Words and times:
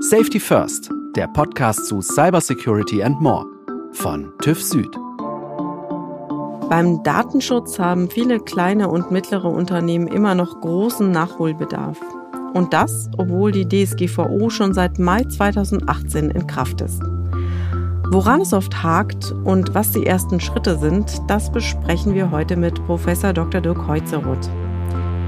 Safety 0.00 0.38
First, 0.38 0.90
der 1.16 1.26
Podcast 1.26 1.86
zu 1.86 2.00
Cybersecurity 2.00 3.02
and 3.02 3.20
More 3.20 3.44
von 3.92 4.32
TÜV 4.40 4.62
Süd. 4.62 4.96
Beim 6.68 7.02
Datenschutz 7.02 7.80
haben 7.80 8.08
viele 8.08 8.38
kleine 8.38 8.88
und 8.88 9.10
mittlere 9.10 9.46
Unternehmen 9.46 10.06
immer 10.06 10.36
noch 10.36 10.60
großen 10.60 11.10
Nachholbedarf. 11.10 11.98
Und 12.54 12.72
das, 12.72 13.10
obwohl 13.16 13.50
die 13.50 13.66
DSGVO 13.66 14.50
schon 14.50 14.72
seit 14.72 15.00
Mai 15.00 15.24
2018 15.24 16.30
in 16.30 16.46
Kraft 16.46 16.80
ist. 16.80 17.02
Woran 18.10 18.42
es 18.42 18.52
oft 18.52 18.80
hakt 18.84 19.32
und 19.44 19.74
was 19.74 19.90
die 19.90 20.06
ersten 20.06 20.38
Schritte 20.38 20.78
sind, 20.78 21.20
das 21.26 21.50
besprechen 21.50 22.14
wir 22.14 22.30
heute 22.30 22.56
mit 22.56 22.82
Professor 22.86 23.32
Dr. 23.32 23.60
Dirk 23.60 23.88
Heutzeroth. 23.88 24.48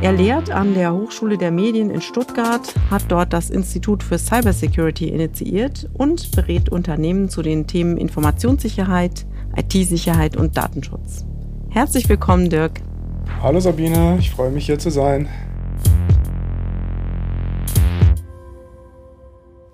Er 0.03 0.12
lehrt 0.12 0.51
an 0.51 0.73
der 0.73 0.95
Hochschule 0.95 1.37
der 1.37 1.51
Medien 1.51 1.91
in 1.91 2.01
Stuttgart, 2.01 2.75
hat 2.91 3.03
dort 3.09 3.35
das 3.35 3.51
Institut 3.51 4.03
für 4.03 4.16
Cybersecurity 4.16 5.09
initiiert 5.09 5.91
und 5.92 6.34
berät 6.34 6.70
Unternehmen 6.70 7.29
zu 7.29 7.42
den 7.42 7.66
Themen 7.66 7.98
Informationssicherheit, 7.98 9.27
IT-Sicherheit 9.56 10.39
und 10.39 10.56
Datenschutz. 10.56 11.27
Herzlich 11.69 12.09
willkommen, 12.09 12.48
Dirk. 12.48 12.80
Hallo 13.42 13.61
Sabine, 13.61 14.16
ich 14.19 14.30
freue 14.30 14.51
mich 14.51 14.65
hier 14.65 14.78
zu 14.78 14.89
sein. 14.89 15.28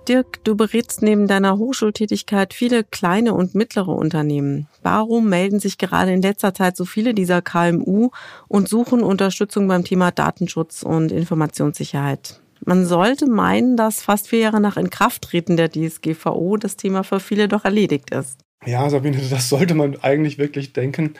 Dirk, 0.08 0.44
du 0.44 0.54
berätst 0.56 1.02
neben 1.02 1.26
deiner 1.26 1.58
Hochschultätigkeit 1.58 2.54
viele 2.54 2.84
kleine 2.84 3.34
und 3.34 3.54
mittlere 3.54 3.88
Unternehmen. 3.88 4.68
Warum 4.82 5.28
melden 5.28 5.58
sich 5.58 5.78
gerade 5.78 6.12
in 6.12 6.22
letzter 6.22 6.54
Zeit 6.54 6.76
so 6.76 6.84
viele 6.84 7.12
dieser 7.12 7.42
KMU 7.42 8.10
und 8.46 8.68
suchen 8.68 9.02
Unterstützung 9.02 9.66
beim 9.66 9.84
Thema 9.84 10.12
Datenschutz 10.12 10.84
und 10.84 11.10
Informationssicherheit? 11.10 12.40
Man 12.64 12.86
sollte 12.86 13.26
meinen, 13.26 13.76
dass 13.76 14.02
fast 14.02 14.28
vier 14.28 14.40
Jahre 14.40 14.60
nach 14.60 14.76
Inkrafttreten 14.76 15.56
der 15.56 15.70
DSGVO 15.70 16.56
das 16.56 16.76
Thema 16.76 17.02
für 17.02 17.20
viele 17.20 17.48
doch 17.48 17.64
erledigt 17.64 18.10
ist. 18.10 18.40
Ja, 18.64 18.88
Sabine, 18.88 19.18
das 19.30 19.48
sollte 19.48 19.74
man 19.74 19.96
eigentlich 20.02 20.38
wirklich 20.38 20.72
denken. 20.72 21.14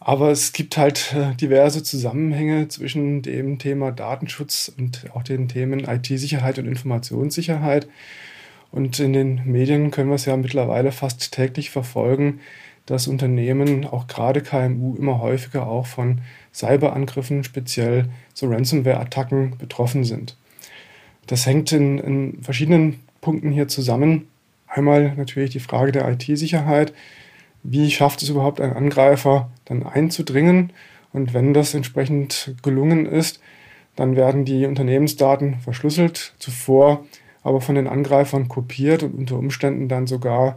Aber 0.00 0.30
es 0.30 0.52
gibt 0.52 0.76
halt 0.76 1.14
äh, 1.14 1.34
diverse 1.34 1.82
Zusammenhänge 1.82 2.68
zwischen 2.68 3.22
dem 3.22 3.58
Thema 3.58 3.90
Datenschutz 3.90 4.72
und 4.76 5.06
auch 5.14 5.22
den 5.22 5.48
Themen 5.48 5.80
IT-Sicherheit 5.80 6.58
und 6.58 6.66
Informationssicherheit. 6.66 7.88
Und 8.70 9.00
in 9.00 9.12
den 9.12 9.42
Medien 9.44 9.90
können 9.90 10.08
wir 10.08 10.14
es 10.14 10.26
ja 10.26 10.36
mittlerweile 10.36 10.92
fast 10.92 11.32
täglich 11.32 11.70
verfolgen, 11.70 12.40
dass 12.86 13.08
Unternehmen, 13.08 13.84
auch 13.86 14.06
gerade 14.06 14.40
KMU, 14.40 14.96
immer 14.96 15.20
häufiger 15.20 15.66
auch 15.66 15.86
von 15.86 16.20
Cyberangriffen, 16.54 17.44
speziell 17.44 18.06
so 18.34 18.46
Ransomware-Attacken 18.46 19.58
betroffen 19.58 20.04
sind. 20.04 20.36
Das 21.26 21.44
hängt 21.44 21.72
in, 21.72 21.98
in 21.98 22.42
verschiedenen 22.42 23.00
Punkten 23.20 23.50
hier 23.50 23.68
zusammen. 23.68 24.28
Einmal 24.66 25.14
natürlich 25.16 25.50
die 25.50 25.60
Frage 25.60 25.92
der 25.92 26.08
IT-Sicherheit 26.08 26.94
wie 27.70 27.90
schafft 27.90 28.22
es 28.22 28.28
überhaupt 28.28 28.60
ein 28.60 28.72
Angreifer 28.72 29.50
dann 29.64 29.86
einzudringen. 29.86 30.72
Und 31.12 31.34
wenn 31.34 31.54
das 31.54 31.74
entsprechend 31.74 32.54
gelungen 32.62 33.06
ist, 33.06 33.40
dann 33.96 34.16
werden 34.16 34.44
die 34.44 34.66
Unternehmensdaten 34.66 35.56
verschlüsselt, 35.60 36.34
zuvor 36.38 37.04
aber 37.42 37.60
von 37.60 37.74
den 37.74 37.86
Angreifern 37.86 38.48
kopiert 38.48 39.02
und 39.02 39.14
unter 39.14 39.38
Umständen 39.38 39.88
dann 39.88 40.06
sogar 40.06 40.56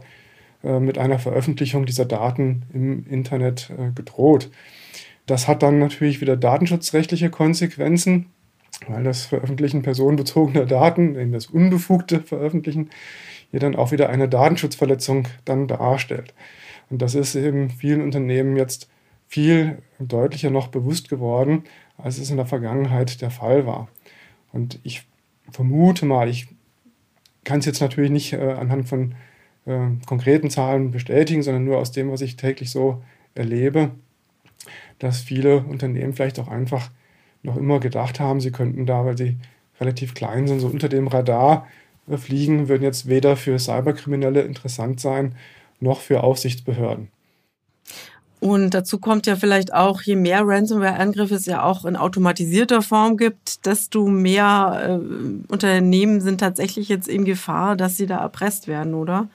äh, 0.62 0.78
mit 0.78 0.98
einer 0.98 1.18
Veröffentlichung 1.18 1.86
dieser 1.86 2.04
Daten 2.04 2.62
im 2.72 3.06
Internet 3.08 3.70
äh, 3.70 3.92
gedroht. 3.92 4.50
Das 5.26 5.48
hat 5.48 5.62
dann 5.62 5.78
natürlich 5.78 6.20
wieder 6.20 6.36
datenschutzrechtliche 6.36 7.30
Konsequenzen, 7.30 8.26
weil 8.88 9.04
das 9.04 9.26
Veröffentlichen 9.26 9.82
personenbezogener 9.82 10.66
Daten, 10.66 11.18
eben 11.18 11.32
das 11.32 11.46
unbefugte 11.46 12.20
Veröffentlichen, 12.20 12.90
hier 13.50 13.60
dann 13.60 13.76
auch 13.76 13.92
wieder 13.92 14.08
eine 14.08 14.28
Datenschutzverletzung 14.28 15.28
dann 15.44 15.68
darstellt. 15.68 16.34
Und 16.92 17.00
das 17.00 17.14
ist 17.14 17.34
eben 17.34 17.70
vielen 17.70 18.02
Unternehmen 18.02 18.54
jetzt 18.54 18.86
viel 19.26 19.78
deutlicher 19.98 20.50
noch 20.50 20.68
bewusst 20.68 21.08
geworden, 21.08 21.64
als 21.96 22.18
es 22.18 22.28
in 22.28 22.36
der 22.36 22.44
Vergangenheit 22.44 23.22
der 23.22 23.30
Fall 23.30 23.66
war. 23.66 23.88
Und 24.52 24.78
ich 24.82 25.08
vermute 25.50 26.04
mal, 26.04 26.28
ich 26.28 26.48
kann 27.44 27.60
es 27.60 27.64
jetzt 27.64 27.80
natürlich 27.80 28.10
nicht 28.10 28.34
äh, 28.34 28.52
anhand 28.52 28.90
von 28.90 29.14
äh, 29.64 29.86
konkreten 30.04 30.50
Zahlen 30.50 30.90
bestätigen, 30.90 31.42
sondern 31.42 31.64
nur 31.64 31.78
aus 31.78 31.92
dem, 31.92 32.10
was 32.10 32.20
ich 32.20 32.36
täglich 32.36 32.70
so 32.70 33.02
erlebe, 33.34 33.92
dass 34.98 35.22
viele 35.22 35.64
Unternehmen 35.64 36.12
vielleicht 36.12 36.38
auch 36.38 36.48
einfach 36.48 36.90
noch 37.42 37.56
immer 37.56 37.80
gedacht 37.80 38.20
haben, 38.20 38.42
sie 38.42 38.52
könnten 38.52 38.84
da, 38.84 39.06
weil 39.06 39.16
sie 39.16 39.38
relativ 39.80 40.12
klein 40.12 40.46
sind, 40.46 40.60
so 40.60 40.66
unter 40.66 40.90
dem 40.90 41.06
Radar 41.06 41.66
äh, 42.06 42.18
fliegen, 42.18 42.68
würden 42.68 42.82
jetzt 42.82 43.08
weder 43.08 43.36
für 43.36 43.58
Cyberkriminelle 43.58 44.42
interessant 44.42 45.00
sein, 45.00 45.34
noch 45.82 46.00
für 46.00 46.22
Aufsichtsbehörden. 46.22 47.08
Und 48.40 48.74
dazu 48.74 48.98
kommt 48.98 49.28
ja 49.28 49.36
vielleicht 49.36 49.72
auch, 49.72 50.02
je 50.02 50.16
mehr 50.16 50.42
Ransomware-Angriffe 50.44 51.36
es 51.36 51.46
ja 51.46 51.62
auch 51.62 51.84
in 51.84 51.94
automatisierter 51.94 52.82
Form 52.82 53.16
gibt, 53.16 53.66
desto 53.66 54.08
mehr 54.08 55.00
äh, 55.00 55.52
Unternehmen 55.52 56.20
sind 56.20 56.40
tatsächlich 56.40 56.88
jetzt 56.88 57.06
in 57.06 57.24
Gefahr, 57.24 57.76
dass 57.76 57.96
sie 57.96 58.06
da 58.06 58.18
erpresst 58.18 58.66
werden, 58.66 58.94
oder? 58.94 59.28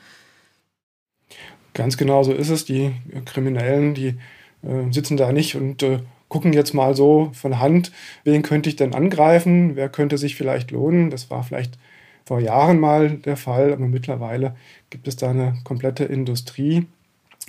Ganz 1.74 1.96
genau 1.96 2.24
so 2.24 2.34
ist 2.34 2.50
es. 2.50 2.66
Die 2.66 2.96
Kriminellen, 3.24 3.94
die 3.94 4.18
äh, 4.64 4.92
sitzen 4.92 5.16
da 5.16 5.32
nicht 5.32 5.56
und 5.56 5.84
äh, 5.84 6.00
gucken 6.28 6.52
jetzt 6.52 6.74
mal 6.74 6.94
so 6.94 7.32
von 7.34 7.60
Hand, 7.60 7.94
wen 8.26 8.42
könnte 8.42 8.68
ich 8.68 8.76
denn 8.76 8.94
angreifen, 8.94 9.78
wer 9.78 9.88
könnte 9.88 10.18
sich 10.18 10.36
vielleicht 10.36 10.72
lohnen. 10.72 11.12
Das 11.12 11.30
war 11.30 11.44
vielleicht 11.44 11.78
vor 12.28 12.42
Jahren 12.42 12.80
mal 12.80 13.12
der 13.12 13.38
Fall, 13.38 13.72
aber 13.72 13.88
mittlerweile 13.88 14.54
gibt 14.90 15.08
es 15.08 15.16
da 15.16 15.30
eine 15.30 15.54
komplette 15.64 16.04
Industrie, 16.04 16.86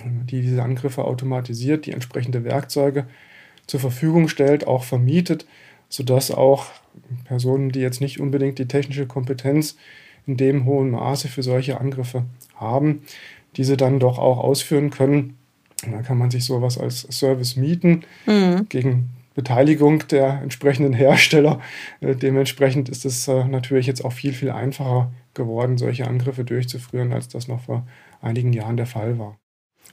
die 0.01 0.41
diese 0.41 0.63
Angriffe 0.63 1.03
automatisiert, 1.03 1.85
die 1.85 1.91
entsprechende 1.91 2.45
Werkzeuge 2.45 3.05
zur 3.67 3.81
Verfügung 3.81 4.29
stellt, 4.29 4.67
auch 4.67 4.85
vermietet, 4.85 5.45
sodass 5.89 6.31
auch 6.31 6.67
Personen, 7.25 7.73
die 7.73 7.81
jetzt 7.81 7.99
nicht 7.99 8.21
unbedingt 8.21 8.57
die 8.57 8.69
technische 8.69 9.05
Kompetenz 9.05 9.75
in 10.25 10.37
dem 10.37 10.63
hohen 10.63 10.91
Maße 10.91 11.27
für 11.27 11.43
solche 11.43 11.79
Angriffe 11.81 12.23
haben, 12.55 13.01
diese 13.57 13.75
dann 13.75 13.99
doch 13.99 14.17
auch 14.17 14.37
ausführen 14.37 14.91
können. 14.91 15.35
Dann 15.81 16.03
kann 16.03 16.17
man 16.17 16.31
sich 16.31 16.45
sowas 16.45 16.77
als 16.77 17.01
Service 17.01 17.57
mieten 17.57 18.05
mhm. 18.25 18.67
gegen 18.69 19.09
Beteiligung 19.35 20.07
der 20.07 20.41
entsprechenden 20.41 20.93
Hersteller. 20.93 21.61
Äh, 22.01 22.15
dementsprechend 22.15 22.89
ist 22.89 23.05
es 23.05 23.27
äh, 23.27 23.45
natürlich 23.45 23.87
jetzt 23.87 24.03
auch 24.03 24.13
viel, 24.13 24.33
viel 24.33 24.51
einfacher 24.51 25.11
geworden, 25.33 25.77
solche 25.77 26.07
Angriffe 26.07 26.43
durchzuführen, 26.43 27.13
als 27.13 27.27
das 27.27 27.47
noch 27.47 27.61
vor 27.61 27.85
einigen 28.21 28.53
Jahren 28.53 28.77
der 28.77 28.87
Fall 28.87 29.17
war. 29.19 29.37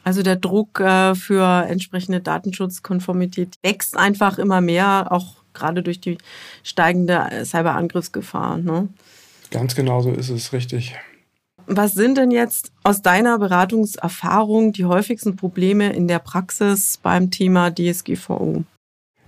Also 0.05 0.23
der 0.23 0.37
Druck 0.37 0.81
äh, 0.81 1.15
für 1.15 1.67
entsprechende 1.69 2.21
Datenschutzkonformität 2.21 3.57
wächst 3.63 3.97
einfach 3.97 4.39
immer 4.39 4.61
mehr, 4.61 5.11
auch 5.11 5.35
gerade 5.53 5.83
durch 5.83 6.01
die 6.01 6.19
steigende 6.63 7.29
Cyberangriffsgefahr. 7.45 8.59
Ne? 8.59 8.89
Ganz 9.51 9.75
genau 9.75 10.03
so 10.03 10.11
ist 10.11 10.29
es, 10.29 10.53
richtig. 10.53 10.95
Was 11.67 11.95
sind 11.95 12.17
denn 12.19 12.31
jetzt 12.31 12.73
aus 12.85 13.03
deiner 13.03 13.39
Beratungserfahrung 13.39 14.73
die 14.73 14.85
häufigsten 14.85 15.35
Probleme 15.35 15.93
in 15.93 16.07
der 16.07 16.21
Praxis 16.21 16.99
beim 17.03 17.33
Thema 17.33 17.75
DSGVO? 17.75 18.65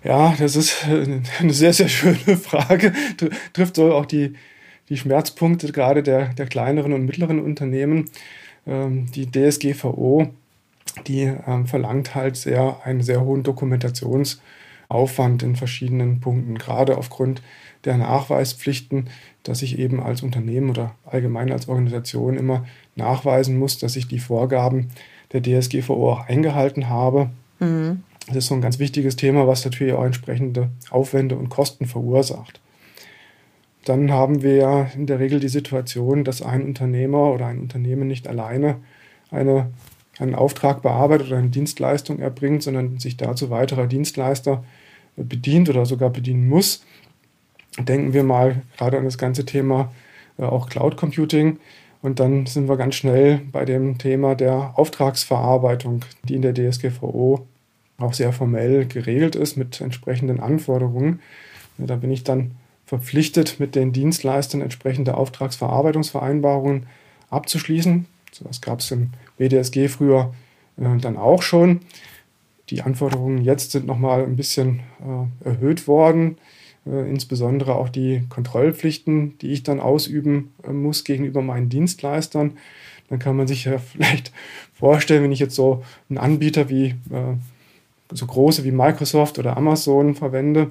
Ja, 0.05 0.35
das 0.39 0.57
ist 0.57 0.87
eine 0.87 1.53
sehr, 1.53 1.73
sehr 1.73 1.89
schöne 1.89 2.37
Frage. 2.37 2.93
Trifft 3.53 3.77
so 3.77 3.93
auch 3.93 4.07
die, 4.07 4.35
die 4.89 4.97
Schmerzpunkte 4.97 5.71
gerade 5.73 6.03
der, 6.03 6.35
der 6.35 6.47
kleineren 6.47 6.93
und 6.93 7.05
mittleren 7.05 7.41
Unternehmen. 7.41 8.11
Ähm, 8.67 9.07
die 9.13 9.31
DSGVO, 9.31 10.29
die 11.07 11.33
ähm, 11.47 11.67
verlangt 11.67 12.15
halt 12.15 12.37
sehr 12.37 12.81
einen 12.85 13.03
sehr 13.03 13.23
hohen 13.23 13.43
Dokumentationsaufwand 13.43 15.43
in 15.43 15.57
verschiedenen 15.57 16.21
Punkten, 16.21 16.59
gerade 16.59 16.97
aufgrund 16.97 17.43
der 17.85 17.97
Nachweispflichten, 17.97 19.09
dass 19.43 19.63
ich 19.63 19.79
eben 19.79 20.03
als 20.03 20.23
Unternehmen 20.23 20.71
oder 20.71 20.95
allgemein 21.07 21.53
als 21.53 21.69
Organisation 21.69 22.37
immer 22.37 22.67
nachweisen 22.97 23.59
muss, 23.59 23.79
dass 23.79 23.97
ich 23.97 24.09
die 24.09 24.19
Vorgaben 24.19 24.91
der 25.33 25.43
DSGVO 25.43 26.13
auch 26.13 26.27
eingehalten 26.27 26.89
habe. 26.89 27.31
Mhm. 27.61 28.03
Das 28.29 28.37
ist 28.37 28.47
so 28.47 28.55
ein 28.55 28.61
ganz 28.61 28.79
wichtiges 28.79 29.17
Thema, 29.17 29.47
was 29.47 29.65
natürlich 29.65 29.95
auch 29.95 30.05
entsprechende 30.05 30.71
Aufwände 30.91 31.37
und 31.37 31.49
Kosten 31.49 31.87
verursacht. 31.87 32.61
Dann 33.85 34.11
haben 34.11 34.43
wir 34.43 34.57
ja 34.57 34.83
in 34.95 35.07
der 35.07 35.19
Regel 35.19 35.41
die 35.41 35.49
Situation, 35.49 36.25
dass 36.25 36.43
ein 36.43 36.63
Unternehmer 36.63 37.33
oder 37.33 37.47
ein 37.47 37.59
Unternehmen 37.59 38.07
nicht 38.07 38.29
alleine 38.29 38.77
eine, 39.31 39.71
einen 40.19 40.35
Auftrag 40.35 40.83
bearbeitet 40.83 41.29
oder 41.29 41.39
eine 41.39 41.49
Dienstleistung 41.49 42.19
erbringt, 42.19 42.63
sondern 42.63 42.99
sich 42.99 43.17
dazu 43.17 43.49
weiterer 43.49 43.87
Dienstleister 43.87 44.63
bedient 45.17 45.71
oder 45.71 45.87
sogar 45.87 46.11
bedienen 46.11 46.49
muss. 46.49 46.85
Denken 47.79 48.13
wir 48.13 48.25
mal 48.25 48.63
gerade 48.77 48.99
an 48.99 49.05
das 49.05 49.19
ganze 49.19 49.47
Thema 49.47 49.91
äh, 50.39 50.43
auch 50.43 50.69
Cloud 50.69 50.97
Computing. 50.97 51.59
Und 52.03 52.21
dann 52.21 52.47
sind 52.47 52.69
wir 52.69 52.77
ganz 52.77 52.95
schnell 52.95 53.41
bei 53.51 53.65
dem 53.65 53.99
Thema 53.99 54.35
der 54.35 54.73
Auftragsverarbeitung, 54.77 56.05
die 56.25 56.37
in 56.37 56.43
der 56.43 56.55
DSGVO 56.55 57.47
auch 57.99 58.15
sehr 58.15 58.33
formell 58.33 58.87
geregelt 58.87 59.37
ist 59.37 59.57
mit 59.57 59.81
entsprechenden 59.81 60.41
Anforderungen. 60.41 61.21
Da 61.77 61.97
bin 61.97 62.11
ich 62.11 62.25
dann 62.25 62.53
verpflichtet, 62.87 63.61
mit 63.61 63.75
den 63.75 63.93
Dienstleistern 63.93 64.63
entsprechende 64.63 65.15
Auftragsverarbeitungsvereinbarungen 65.15 66.87
abzuschließen. 67.29 68.07
So 68.33 68.45
was 68.47 68.61
gab 68.61 68.81
es 68.81 68.91
im 68.91 69.11
BDSG 69.37 69.89
früher 69.89 70.33
äh, 70.79 70.97
dann 70.99 71.17
auch 71.17 71.43
schon. 71.43 71.81
Die 72.71 72.83
Anforderungen 72.83 73.43
jetzt 73.43 73.73
sind 73.73 73.87
nochmal 73.87 74.25
ein 74.25 74.37
bisschen 74.37 74.81
äh, 75.01 75.49
erhöht 75.49 75.87
worden, 75.89 76.39
äh, 76.87 77.09
insbesondere 77.09 77.75
auch 77.75 77.89
die 77.89 78.23
Kontrollpflichten, 78.29 79.39
die 79.39 79.53
ich 79.53 79.63
dann 79.63 79.81
ausüben 79.81 80.55
äh, 80.63 80.73
muss 80.73 81.05
gegenüber 81.05 81.43
meinen 81.43 81.69
Dienstleistern. 81.69 82.59
Dann 83.09 83.19
kann 83.19 83.37
man 83.37 83.47
sich 83.47 83.65
ja 83.65 83.79
vielleicht 83.93 84.33
vorstellen, 84.73 85.25
wenn 85.25 85.33
ich 85.33 85.41
jetzt 85.41 85.55
so 85.55 85.85
einen 86.09 86.19
Anbieter 86.19 86.69
wie 86.69 86.89
äh, 87.11 87.37
so 88.13 88.27
große 88.27 88.65
wie 88.65 88.73
Microsoft 88.73 89.39
oder 89.39 89.57
Amazon 89.57 90.15
verwende 90.15 90.71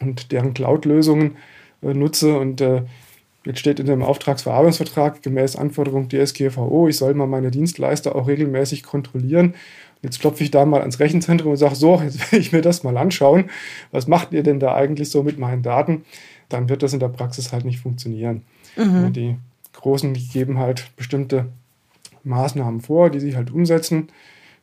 und 0.00 0.32
deren 0.32 0.54
Cloud-Lösungen 0.54 1.36
äh, 1.82 1.94
nutze 1.94 2.38
und 2.38 2.60
äh, 2.60 2.82
Jetzt 3.44 3.58
steht 3.58 3.78
in 3.78 3.86
dem 3.86 4.02
Auftragsverarbeitungsvertrag 4.02 5.22
gemäß 5.22 5.56
Anforderung 5.56 6.08
DSGVO, 6.08 6.88
ich 6.88 6.96
soll 6.96 7.12
mal 7.14 7.26
meine 7.26 7.50
Dienstleister 7.50 8.16
auch 8.16 8.26
regelmäßig 8.26 8.82
kontrollieren. 8.82 9.54
Jetzt 10.02 10.20
klopfe 10.20 10.44
ich 10.44 10.50
da 10.50 10.64
mal 10.64 10.80
ans 10.80 10.98
Rechenzentrum 10.98 11.52
und 11.52 11.56
sage, 11.56 11.74
so, 11.74 12.00
jetzt 12.00 12.32
will 12.32 12.40
ich 12.40 12.52
mir 12.52 12.62
das 12.62 12.84
mal 12.84 12.96
anschauen. 12.96 13.50
Was 13.90 14.06
macht 14.06 14.32
ihr 14.32 14.42
denn 14.42 14.60
da 14.60 14.74
eigentlich 14.74 15.10
so 15.10 15.22
mit 15.22 15.38
meinen 15.38 15.62
Daten? 15.62 16.04
Dann 16.48 16.68
wird 16.68 16.82
das 16.82 16.92
in 16.92 17.00
der 17.00 17.08
Praxis 17.08 17.52
halt 17.52 17.64
nicht 17.64 17.80
funktionieren. 17.80 18.42
Mhm. 18.76 19.12
Die 19.12 19.36
Großen 19.74 20.14
geben 20.14 20.58
halt 20.58 20.90
bestimmte 20.96 21.46
Maßnahmen 22.22 22.80
vor, 22.80 23.10
die 23.10 23.20
sie 23.20 23.36
halt 23.36 23.50
umsetzen. 23.50 24.08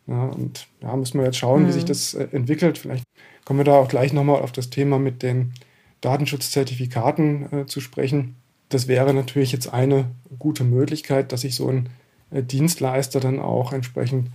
Ja, 0.07 0.25
und 0.25 0.68
da 0.80 0.95
müssen 0.95 1.19
wir 1.19 1.25
jetzt 1.25 1.38
schauen, 1.38 1.63
mhm. 1.63 1.68
wie 1.68 1.71
sich 1.71 1.86
das 1.86 2.13
äh, 2.13 2.27
entwickelt. 2.31 2.77
Vielleicht 2.77 3.03
kommen 3.45 3.59
wir 3.59 3.63
da 3.65 3.74
auch 3.74 3.88
gleich 3.88 4.13
nochmal 4.13 4.42
auf 4.42 4.51
das 4.51 4.69
Thema 4.69 5.00
mit 5.00 5.24
den 5.24 5.53
Datenschutzzertifikaten 6.01 7.53
äh, 7.53 7.65
zu 7.68 7.81
sprechen 7.81 8.36
das 8.74 8.88
wäre 8.88 9.13
natürlich 9.13 9.51
jetzt 9.51 9.74
eine 9.74 10.06
gute 10.39 10.63
Möglichkeit, 10.63 11.31
dass 11.31 11.44
ich 11.44 11.56
so 11.56 11.68
einen 11.68 11.89
äh, 12.31 12.42
Dienstleister 12.42 13.19
dann 13.19 13.39
auch 13.39 13.74
entsprechend 13.74 14.30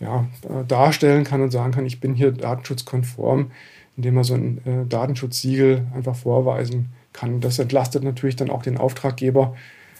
ja, 0.00 0.26
äh, 0.42 0.64
darstellen 0.66 1.24
kann 1.24 1.40
und 1.40 1.50
sagen 1.50 1.72
kann, 1.72 1.86
ich 1.86 2.00
bin 2.00 2.14
hier 2.14 2.32
datenschutzkonform, 2.32 3.50
indem 3.96 4.16
er 4.16 4.24
so 4.24 4.34
ein 4.34 4.58
äh, 4.66 4.86
Datenschutzsiegel 4.86 5.86
einfach 5.94 6.16
vorweisen 6.16 6.90
kann. 7.12 7.40
Das 7.40 7.58
entlastet 7.58 8.04
natürlich 8.04 8.36
dann 8.36 8.50
auch 8.50 8.62
den 8.62 8.76
Auftraggeber 8.76 9.56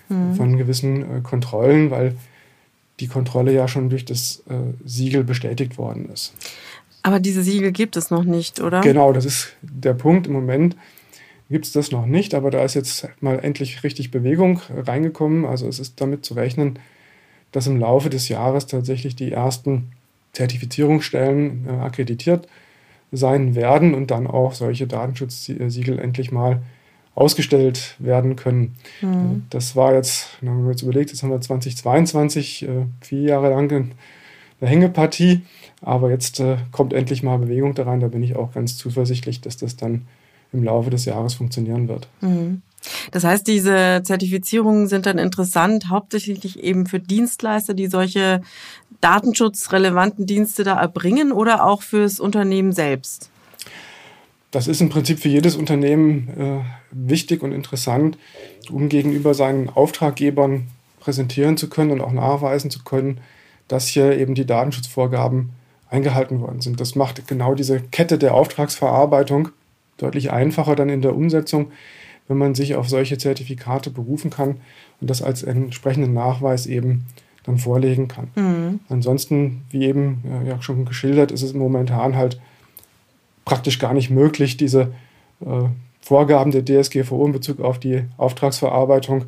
mhm. 0.09 0.35
von 0.35 0.57
gewissen 0.57 1.19
äh, 1.19 1.21
Kontrollen, 1.21 1.91
weil 1.91 2.17
die 3.01 3.07
Kontrolle 3.07 3.53
ja 3.53 3.69
schon 3.69 3.91
durch 3.91 4.05
das 4.05 4.43
äh, 4.49 4.55
Siegel 4.85 5.25
bestätigt 5.25 5.79
worden 5.79 6.09
ist. 6.11 6.35
Aber 7.03 7.21
diese 7.21 7.43
Siegel 7.43 7.73
gibt 7.73 7.97
es 7.97 8.11
noch 8.11 8.25
nicht, 8.25 8.61
oder? 8.61 8.81
Genau, 8.81 9.13
das 9.13 9.25
ist 9.25 9.53
der 9.63 9.95
Punkt 9.95 10.27
im 10.27 10.33
Moment 10.33 10.77
gibt 11.51 11.65
es 11.65 11.73
das 11.73 11.91
noch 11.91 12.07
nicht, 12.07 12.35
aber 12.35 12.51
da 12.51 12.63
ist 12.63 12.75
jetzt 12.75 13.09
mal 13.21 13.39
endlich 13.39 13.83
richtig 13.83 14.11
Bewegung 14.11 14.61
reingekommen. 14.71 15.45
Also 15.45 15.67
es 15.67 15.79
ist 15.79 16.01
damit 16.01 16.25
zu 16.25 16.35
rechnen, 16.35 16.79
dass 17.53 17.67
im 17.67 17.79
Laufe 17.79 18.11
des 18.11 18.29
Jahres 18.29 18.67
tatsächlich 18.67 19.17
die 19.17 19.33
ersten 19.33 19.93
Zertifizierungsstellen 20.33 21.67
äh, 21.67 21.71
akkreditiert 21.81 22.47
sein 23.11 23.55
werden 23.55 23.95
und 23.95 24.11
dann 24.11 24.27
auch 24.27 24.53
solche 24.53 24.87
Datenschutzsiegel 24.87 25.99
endlich 25.99 26.31
mal 26.31 26.63
ausgestellt 27.19 27.97
werden 27.99 28.37
können. 28.37 28.77
Mhm. 29.01 29.45
Das 29.51 29.75
war 29.75 29.93
jetzt, 29.95 30.29
wenn 30.41 30.63
wir 30.63 30.71
jetzt 30.71 30.83
überlegt, 30.83 31.11
jetzt 31.11 31.23
haben 31.23 31.31
wir 31.31 31.41
2022, 31.41 32.63
äh, 32.63 32.87
vier 33.01 33.23
Jahre 33.23 33.51
lang 33.51 33.71
eine 33.73 34.71
Hängepartie, 34.71 35.43
aber 35.83 36.11
jetzt 36.11 36.39
äh, 36.39 36.59
kommt 36.71 36.93
endlich 36.93 37.25
mal 37.25 37.39
Bewegung 37.39 37.75
da 37.75 37.85
rein. 37.85 38.01
Da 38.01 38.09
bin 38.09 38.23
ich 38.23 38.37
auch 38.37 38.53
ganz 38.53 38.77
zuversichtlich, 38.77 39.41
dass 39.41 39.57
das 39.57 39.77
dann 39.77 40.07
im 40.53 40.63
Laufe 40.63 40.91
des 40.91 41.05
Jahres 41.07 41.35
funktionieren 41.35 41.89
wird. 41.89 42.09
Mhm. 42.21 42.63
Das 43.11 43.25
heißt, 43.25 43.47
diese 43.49 44.01
Zertifizierungen 44.05 44.87
sind 44.87 45.07
dann 45.07 45.19
interessant, 45.19 45.89
hauptsächlich 45.89 46.63
eben 46.63 46.87
für 46.87 47.01
Dienstleister, 47.01 47.75
die 47.75 47.89
solche 47.89 48.41
datenschutzrelevanten 49.01 50.27
Dienste 50.27 50.63
da 50.63 50.81
erbringen 50.81 51.33
oder 51.33 51.67
auch 51.67 51.83
fürs 51.83 52.21
Unternehmen 52.21 52.73
selbst? 52.73 53.31
Das 54.51 54.67
ist 54.67 54.81
im 54.81 54.89
Prinzip 54.89 55.19
für 55.21 55.29
jedes 55.29 55.57
Unternehmen 55.57 56.29
äh, 56.39 56.61
wichtig 56.91 57.43
und 57.43 57.53
interessant, 57.53 58.17
um 58.71 58.89
gegenüber 58.89 59.35
seinen 59.35 59.69
Auftraggebern 59.69 60.69
präsentieren 61.01 61.57
zu 61.57 61.69
können 61.69 61.91
und 61.91 62.01
auch 62.01 62.13
nachweisen 62.13 62.71
zu 62.71 62.83
können, 62.83 63.21
dass 63.69 63.89
hier 63.89 64.17
eben 64.19 64.35
die 64.35 64.47
Datenschutzvorgaben 64.47 65.51
eingehalten 65.91 66.41
worden 66.41 66.61
sind. 66.61 66.81
Das 66.81 66.95
macht 66.95 67.27
genau 67.29 67.55
diese 67.55 67.81
Kette 67.81 68.19
der 68.19 68.35
Auftragsverarbeitung 68.35 69.51
deutlich 69.99 70.33
einfacher 70.33 70.77
dann 70.77 70.89
in 70.89 71.03
der 71.03 71.15
Umsetzung, 71.15 71.73
wenn 72.29 72.39
man 72.39 72.55
sich 72.55 72.75
auf 72.75 72.89
solche 72.89 73.19
Zertifikate 73.19 73.91
berufen 73.91 74.31
kann 74.31 74.57
und 75.01 75.11
das 75.11 75.23
als 75.23 75.43
entsprechenden 75.43 76.15
Nachweis 76.15 76.67
eben 76.67 77.07
dann 77.45 77.59
vorlegen 77.59 78.09
kann. 78.09 78.29
Mhm. 78.35 78.81
Ansonsten, 78.89 79.63
wie 79.71 79.85
eben 79.85 80.23
ja 80.47 80.61
schon 80.61 80.85
geschildert, 80.85 81.33
ist 81.33 81.43
es 81.43 81.55
momentan 81.55 82.17
halt 82.17 82.39
praktisch 83.49 83.79
gar 83.79 83.95
nicht 83.95 84.11
möglich, 84.11 84.59
diese 84.59 84.93
äh, 85.41 85.69
Vorgaben 86.03 86.51
der 86.51 86.65
DSGVO 86.65 87.27
in 87.27 87.33
Bezug 87.33 87.61
auf 87.61 87.81
die 87.81 88.05
Auftragsverarbeitung 88.19 89.23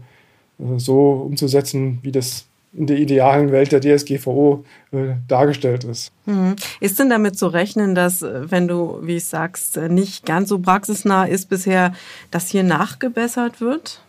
äh, 0.59 0.79
so 0.79 1.13
umzusetzen, 1.13 1.99
wie 2.03 2.13
das 2.13 2.47
in 2.73 2.87
der 2.87 2.99
idealen 2.99 3.51
Welt 3.51 3.73
der 3.73 3.81
DSGVO 3.81 4.65
äh, 4.93 5.15
dargestellt 5.27 5.85
ist. 5.85 6.13
Mhm. 6.27 6.55
Ist 6.81 6.99
denn 6.99 7.09
damit 7.09 7.39
zu 7.39 7.49
rechnen, 7.49 7.95
dass, 7.95 8.21
äh, 8.23 8.51
wenn 8.51 8.69
du, 8.69 8.99
wie 9.03 9.17
ich 9.17 9.25
sagst, 9.25 9.79
äh, 9.79 9.89
nicht 9.89 10.27
ganz 10.27 10.51
so 10.51 10.59
praxisnah 10.59 11.25
ist 11.25 11.49
bisher, 11.49 11.95
dass 12.31 12.49
hier 12.49 12.63
nachgebessert 12.63 13.63
wird? 13.63 14.03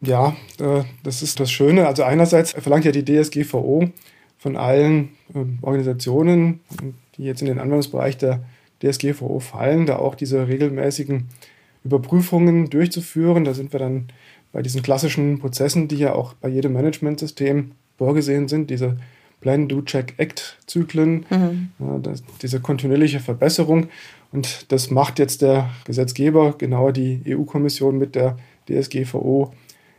Ja, 0.00 0.36
äh, 0.60 0.84
das 1.02 1.22
ist 1.22 1.40
das 1.40 1.50
Schöne. 1.50 1.88
Also 1.88 2.04
einerseits 2.04 2.52
verlangt 2.52 2.84
ja 2.84 2.92
die 2.92 3.04
DSGVO 3.04 3.90
von 4.38 4.56
allen 4.56 5.10
äh, 5.34 5.44
Organisationen, 5.60 6.60
die 7.16 7.24
jetzt 7.24 7.42
in 7.42 7.48
den 7.48 7.58
Anwendungsbereich 7.58 8.16
der 8.16 8.40
DSGVO 8.82 9.40
fallen, 9.40 9.86
da 9.86 9.96
auch 9.96 10.14
diese 10.14 10.48
regelmäßigen 10.48 11.28
Überprüfungen 11.84 12.70
durchzuführen. 12.70 13.44
Da 13.44 13.54
sind 13.54 13.72
wir 13.72 13.80
dann 13.80 14.08
bei 14.52 14.62
diesen 14.62 14.82
klassischen 14.82 15.38
Prozessen, 15.38 15.88
die 15.88 15.96
ja 15.96 16.14
auch 16.14 16.34
bei 16.34 16.48
jedem 16.48 16.74
Managementsystem 16.74 17.72
vorgesehen 17.96 18.48
sind, 18.48 18.70
diese 18.70 18.96
Plan, 19.40 19.68
Do, 19.68 19.82
Check, 19.82 20.14
Act-Zyklen, 20.18 21.26
mhm. 21.28 21.70
ja, 21.80 21.98
das, 21.98 22.22
diese 22.40 22.60
kontinuierliche 22.60 23.20
Verbesserung. 23.20 23.88
Und 24.30 24.70
das 24.72 24.90
macht 24.90 25.18
jetzt 25.18 25.42
der 25.42 25.70
Gesetzgeber, 25.84 26.54
genauer 26.56 26.92
die 26.92 27.22
EU-Kommission 27.26 27.98
mit 27.98 28.14
der 28.14 28.36
DSGVO 28.68 29.52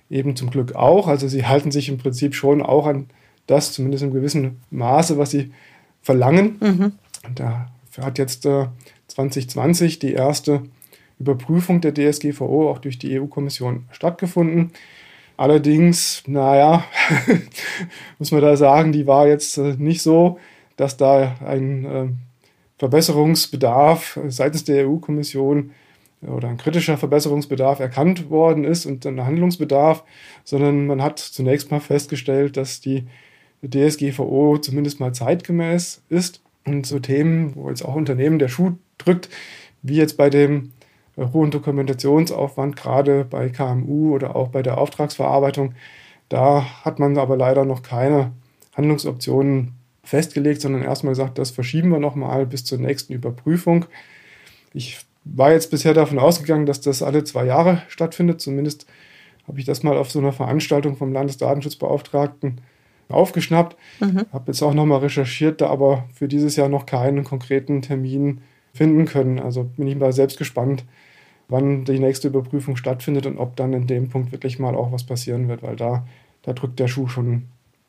eben 0.10 0.36
zum 0.36 0.50
Glück 0.50 0.76
auch. 0.76 1.08
Also 1.08 1.28
sie 1.28 1.46
halten 1.46 1.72
sich 1.72 1.90
im 1.90 1.98
Prinzip 1.98 2.36
schon 2.36 2.62
auch 2.62 2.88
an 2.88 3.08
das, 3.48 3.74
zumindest 3.74 4.04
im 4.04 4.14
gewissen 4.14 4.62
Maße, 4.72 5.18
was 5.18 5.32
sie 5.32 5.52
verlangen. 6.02 6.58
Mhm. 6.62 6.92
Und 7.28 7.40
da 7.40 7.70
hat 8.00 8.18
jetzt 8.18 8.46
äh, 8.46 8.68
2020 9.08 10.00
die 10.00 10.14
erste 10.14 10.64
Überprüfung 11.20 11.82
der 11.82 11.94
DSGVO 11.94 12.70
auch 12.70 12.80
durch 12.80 12.98
die 13.00 13.20
EU-Kommission 13.20 13.86
stattgefunden. 13.92 14.72
Allerdings, 15.38 16.24
naja, 16.28 16.84
muss 18.20 18.32
man 18.32 18.42
da 18.42 18.56
sagen, 18.56 18.92
die 18.92 19.08
war 19.08 19.28
jetzt 19.28 19.58
äh, 19.58 19.76
nicht 19.78 20.02
so, 20.02 20.40
dass 20.76 20.98
da 20.98 21.36
ein 21.46 21.86
äh, 21.86 22.08
Verbesserungsbedarf 22.78 24.20
seitens 24.28 24.64
der 24.64 24.88
EU-Kommission 24.88 25.72
oder 26.22 26.48
ein 26.48 26.58
kritischer 26.58 26.98
Verbesserungsbedarf 26.98 27.80
erkannt 27.80 28.30
worden 28.30 28.64
ist 28.64 28.86
und 28.86 29.06
ein 29.06 29.26
Handlungsbedarf, 29.26 30.04
sondern 30.44 30.88
man 30.88 31.02
hat 31.02 31.20
zunächst 31.20 31.70
mal 31.70 31.82
festgestellt, 31.82 32.58
dass 32.58 32.80
die 32.80 33.06
DSGVO 33.68 34.58
zumindest 34.58 35.00
mal 35.00 35.14
zeitgemäß 35.14 36.02
ist 36.10 36.42
und 36.66 36.86
so 36.86 37.00
Themen, 37.00 37.56
wo 37.56 37.70
jetzt 37.70 37.84
auch 37.84 37.96
Unternehmen 37.96 38.40
der 38.40 38.48
Schuh 38.48 38.74
drückt, 38.98 39.30
wie 39.82 39.96
jetzt 39.96 40.18
bei 40.18 40.30
dem 40.30 40.72
hohen 41.18 41.52
Dokumentationsaufwand, 41.52 42.76
gerade 42.76 43.26
bei 43.26 43.50
KMU 43.50 44.16
oder 44.16 44.36
auch 44.36 44.48
bei 44.48 44.64
der 44.64 44.78
Auftragsverarbeitung. 44.78 45.76
Da 46.30 46.66
hat 46.84 47.00
man 47.00 47.18
aber 47.18 47.38
leider 47.38 47.66
noch 47.66 47.84
keine 47.84 48.32
Handlungsoptionen 48.76 49.74
festgelegt, 50.04 50.62
sondern 50.62 50.84
erstmal 50.84 51.12
gesagt, 51.12 51.38
das 51.38 51.52
verschieben 51.52 51.90
wir 51.90 52.00
nochmal 52.00 52.46
bis 52.46 52.66
zur 52.66 52.80
nächsten 52.80 53.14
Überprüfung. 53.14 53.86
Ich 54.74 55.06
war 55.24 55.52
jetzt 55.52 55.72
bisher 55.72 55.94
davon 55.94 56.20
ausgegangen, 56.20 56.66
dass 56.66 56.82
das 56.82 57.04
alle 57.04 57.24
zwei 57.24 57.46
Jahre 57.46 57.84
stattfindet. 57.88 58.42
Zumindest 58.42 58.88
habe 59.48 59.60
ich 59.60 59.66
das 59.66 59.84
mal 59.84 59.98
auf 59.98 60.12
so 60.12 60.20
einer 60.20 60.34
Veranstaltung 60.34 60.98
vom 60.98 61.14
Landesdatenschutzbeauftragten 61.14 62.62
aufgeschnappt. 63.10 63.78
Mhm. 64.00 64.26
Habe 64.32 64.46
jetzt 64.48 64.62
auch 64.62 64.74
nochmal 64.74 65.00
recherchiert, 65.00 65.62
da 65.62 65.68
aber 65.68 66.06
für 66.14 66.28
dieses 66.28 66.56
Jahr 66.56 66.70
noch 66.70 66.86
keinen 66.86 67.24
konkreten 67.24 67.82
Termin 67.82 68.42
finden 68.74 69.06
können. 69.06 69.40
Also 69.40 69.64
bin 69.64 69.88
ich 69.88 69.96
mal 69.96 70.14
selbst 70.14 70.38
gespannt, 70.38 70.84
wann 71.48 71.86
die 71.86 72.00
nächste 72.00 72.30
Überprüfung 72.30 72.76
stattfindet 72.76 73.26
und 73.26 73.38
ob 73.38 73.56
dann 73.56 73.74
in 73.74 73.88
dem 73.88 74.10
Punkt 74.10 74.32
wirklich 74.32 74.60
mal 74.60 74.76
auch 74.76 74.92
was 74.92 75.04
passieren 75.04 75.48
wird, 75.48 75.64
weil 75.64 75.76
da, 75.76 76.06
da 76.42 76.54
drückt 76.54 76.80
der 76.80 76.88
Schuh 76.88 77.08
schon 77.08 77.44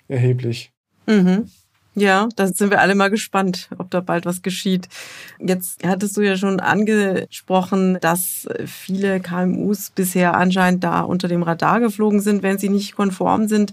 erheblich. 0.08 0.70
Mhm. 1.06 1.48
Ja, 1.96 2.28
da 2.34 2.48
sind 2.48 2.70
wir 2.70 2.80
alle 2.80 2.96
mal 2.96 3.08
gespannt, 3.08 3.68
ob 3.78 3.88
da 3.90 4.00
bald 4.00 4.26
was 4.26 4.42
geschieht. 4.42 4.88
Jetzt 5.38 5.86
hattest 5.86 6.16
du 6.16 6.22
ja 6.22 6.36
schon 6.36 6.58
angesprochen, 6.58 7.98
dass 8.00 8.48
viele 8.66 9.20
KMUs 9.20 9.90
bisher 9.90 10.36
anscheinend 10.36 10.82
da 10.82 11.02
unter 11.02 11.28
dem 11.28 11.44
Radar 11.44 11.78
geflogen 11.78 12.20
sind, 12.20 12.42
wenn 12.42 12.58
sie 12.58 12.68
nicht 12.68 12.96
konform 12.96 13.46
sind. 13.46 13.72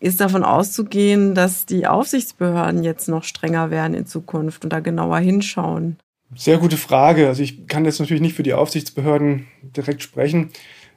Ist 0.00 0.20
davon 0.20 0.44
auszugehen, 0.44 1.34
dass 1.34 1.66
die 1.66 1.86
Aufsichtsbehörden 1.86 2.84
jetzt 2.84 3.08
noch 3.08 3.24
strenger 3.24 3.70
werden 3.70 3.94
in 3.94 4.06
Zukunft 4.06 4.64
und 4.64 4.72
da 4.72 4.80
genauer 4.80 5.18
hinschauen? 5.18 5.96
Sehr 6.36 6.58
gute 6.58 6.76
Frage. 6.76 7.26
Also 7.26 7.42
ich 7.42 7.66
kann 7.66 7.84
jetzt 7.84 7.98
natürlich 7.98 8.20
nicht 8.22 8.36
für 8.36 8.42
die 8.42 8.54
Aufsichtsbehörden 8.54 9.46
direkt 9.62 10.02
sprechen, 10.02 10.50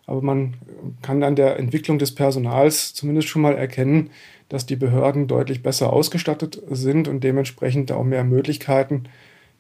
aber 0.06 0.22
man 0.22 0.56
kann 1.02 1.24
an 1.24 1.36
der 1.36 1.58
Entwicklung 1.58 2.00
des 2.00 2.14
Personals 2.14 2.94
zumindest 2.94 3.30
schon 3.30 3.42
mal 3.42 3.56
erkennen, 3.56 4.10
dass 4.50 4.66
die 4.66 4.76
Behörden 4.76 5.28
deutlich 5.28 5.64
besser 5.64 5.94
ausgestattet 5.94 6.62
sind 6.70 7.08
und 7.08 7.24
dementsprechend 7.24 7.92
auch 7.92 8.04
mehr 8.04 8.26
Möglichkeiten 8.26 9.06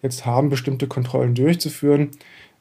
jetzt 0.01 0.25
haben, 0.25 0.49
bestimmte 0.49 0.87
Kontrollen 0.87 1.35
durchzuführen. 1.35 2.09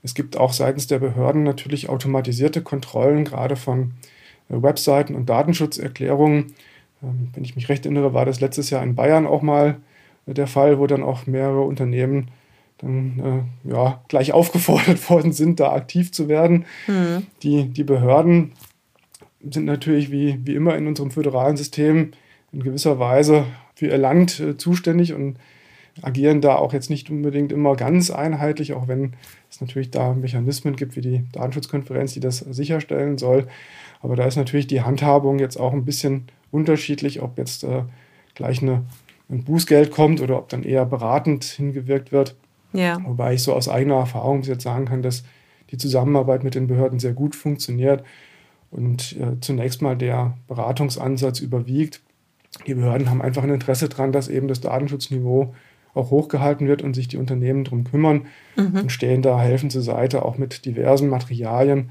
Es 0.03 0.15
gibt 0.15 0.37
auch 0.37 0.53
seitens 0.53 0.87
der 0.87 1.01
Behörden 1.01 1.43
natürlich 1.43 1.89
automatisierte 1.89 2.63
Kontrollen, 2.63 3.25
gerade 3.25 3.57
von 3.57 3.93
Webseiten 4.49 5.15
und 5.15 5.29
Datenschutzerklärungen. 5.29 6.55
Ähm, 7.03 7.29
wenn 7.35 7.45
ich 7.45 7.57
mich 7.57 7.69
recht 7.69 7.85
erinnere, 7.85 8.15
war 8.15 8.25
das 8.25 8.41
letztes 8.41 8.71
Jahr 8.71 8.83
in 8.83 8.95
Bayern 8.95 9.27
auch 9.27 9.43
mal 9.43 9.77
äh, 10.27 10.35
der 10.35 10.47
Fall, 10.47 10.79
wo 10.79 10.87
dann 10.87 11.03
auch 11.03 11.27
mehrere 11.27 11.63
Unternehmen 11.63 12.31
dann 12.79 13.47
äh, 13.65 13.71
ja, 13.71 14.03
gleich 14.09 14.33
aufgefordert 14.35 15.09
worden 15.11 15.33
sind, 15.33 15.61
da 15.61 15.73
aktiv 15.73 16.13
zu 16.13 16.29
werden. 16.29 16.65
Mhm. 16.87 17.27
Die, 17.43 17.65
die 17.69 17.85
Behörden 17.85 18.53
sind 19.49 19.65
natürlich 19.65 20.11
wie, 20.11 20.39
wie 20.45 20.55
immer 20.55 20.77
in 20.77 20.87
unserem 20.87 21.11
föderalen 21.11 21.57
System 21.57 22.13
in 22.53 22.63
gewisser 22.63 22.99
Weise 22.99 23.47
für 23.75 23.87
ihr 23.87 23.99
Land 23.99 24.41
äh, 24.41 24.57
zuständig 24.57 25.15
und 25.15 25.37
agieren 26.03 26.41
da 26.41 26.57
auch 26.57 26.73
jetzt 26.73 26.91
nicht 26.91 27.11
unbedingt 27.11 27.53
immer 27.53 27.77
ganz 27.77 28.11
einheitlich, 28.11 28.73
auch 28.73 28.89
wenn 28.89 29.15
es 29.51 29.61
natürlich 29.61 29.91
da 29.91 30.15
Mechanismen 30.15 30.77
gibt 30.77 30.97
wie 30.97 31.01
die 31.01 31.25
Datenschutzkonferenz, 31.33 32.15
die 32.15 32.21
das 32.21 32.39
sicherstellen 32.39 33.19
soll. 33.19 33.49
Aber 34.01 34.17
da 34.17 34.25
ist 34.25 34.37
natürlich 34.37 34.67
die 34.67 34.83
Handhabung 34.83 35.39
jetzt 35.39 35.59
auch 35.59 35.73
ein 35.73 35.85
bisschen 35.85 36.29
unterschiedlich, 36.51 37.23
ob 37.23 37.39
jetzt 37.39 37.65
äh, 37.65 37.83
gleich 38.35 38.63
eine, 38.63 38.85
ein 39.29 39.45
Bußgeld 39.45 39.91
kommt 39.91 40.21
oder 40.21 40.39
ob 40.39 40.49
dann 40.49 40.63
eher 40.63 40.85
beratend 40.87 41.45
hingewirkt 41.45 42.13
wird. 42.13 42.37
Ja. 42.73 42.99
Wobei 43.05 43.35
ich 43.35 43.43
so 43.43 43.55
aus 43.55 43.69
eigener 43.69 43.97
Erfahrung 43.97 44.43
jetzt 44.43 44.63
sagen 44.63 44.87
kann, 44.87 45.03
dass 45.03 45.25
die 45.71 45.77
Zusammenarbeit 45.77 46.45
mit 46.45 46.55
den 46.55 46.67
Behörden 46.67 46.99
sehr 46.99 47.13
gut 47.13 47.35
funktioniert 47.35 48.05
und 48.71 49.17
äh, 49.19 49.41
zunächst 49.41 49.83
mal 49.83 49.97
der 49.97 50.37
Beratungsansatz 50.49 51.41
überwiegt. 51.41 52.01
Die 52.67 52.75
Behörden 52.75 53.11
haben 53.11 53.23
einfach 53.23 53.43
ein 53.43 53.51
Interesse 53.51 53.89
daran, 53.89 54.13
dass 54.13 54.29
eben 54.29 54.49
das 54.49 54.61
Datenschutzniveau 54.61 55.55
auch 55.95 56.11
hochgehalten 56.11 56.69
wird 56.69 56.83
und 56.83 56.95
sich 56.95 57.09
die 57.09 57.17
Unternehmen 57.17 57.65
darum 57.65 57.85
kümmern 57.85 58.27
mhm. 58.57 58.81
und 58.83 58.93
stehen 58.93 59.23
da 59.23 59.41
helfen 59.41 59.71
zur 59.71 59.83
Seite, 59.83 60.25
auch 60.25 60.39
mit 60.39 60.65
diversen 60.65 61.09
Materialien. 61.09 61.91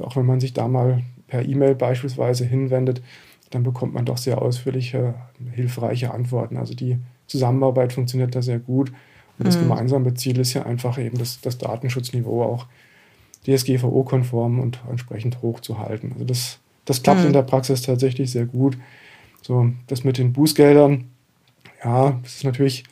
Auch 0.00 0.16
wenn 0.16 0.26
man 0.26 0.40
sich 0.40 0.52
da 0.52 0.68
mal 0.68 1.02
per 1.28 1.44
E-Mail 1.44 1.74
beispielsweise 1.74 2.44
hinwendet, 2.44 3.02
dann 3.50 3.62
bekommt 3.62 3.94
man 3.94 4.04
doch 4.04 4.18
sehr 4.18 4.42
ausführliche, 4.42 5.14
hilfreiche 5.52 6.12
Antworten. 6.12 6.56
Also 6.56 6.74
die 6.74 6.98
Zusammenarbeit 7.26 7.92
funktioniert 7.92 8.34
da 8.34 8.42
sehr 8.42 8.58
gut. 8.58 8.92
Und 9.38 9.46
das 9.46 9.56
mhm. 9.56 9.62
gemeinsame 9.62 10.14
Ziel 10.14 10.38
ist 10.38 10.54
ja 10.54 10.64
einfach 10.64 10.98
eben 10.98 11.18
das, 11.18 11.40
das 11.40 11.58
Datenschutzniveau 11.58 12.42
auch 12.42 12.66
DSGVO-konform 13.46 14.60
und 14.60 14.80
entsprechend 14.90 15.42
hoch 15.42 15.60
zu 15.60 15.78
halten. 15.78 16.12
Also 16.14 16.24
das, 16.24 16.58
das 16.84 17.02
klappt 17.02 17.20
mhm. 17.20 17.28
in 17.28 17.32
der 17.32 17.42
Praxis 17.42 17.82
tatsächlich 17.82 18.30
sehr 18.30 18.46
gut. 18.46 18.76
So, 19.42 19.70
das 19.86 20.02
mit 20.02 20.18
den 20.18 20.32
Bußgeldern, 20.32 21.04
ja, 21.84 22.18
das 22.22 22.36
ist 22.36 22.44
natürlich 22.44 22.84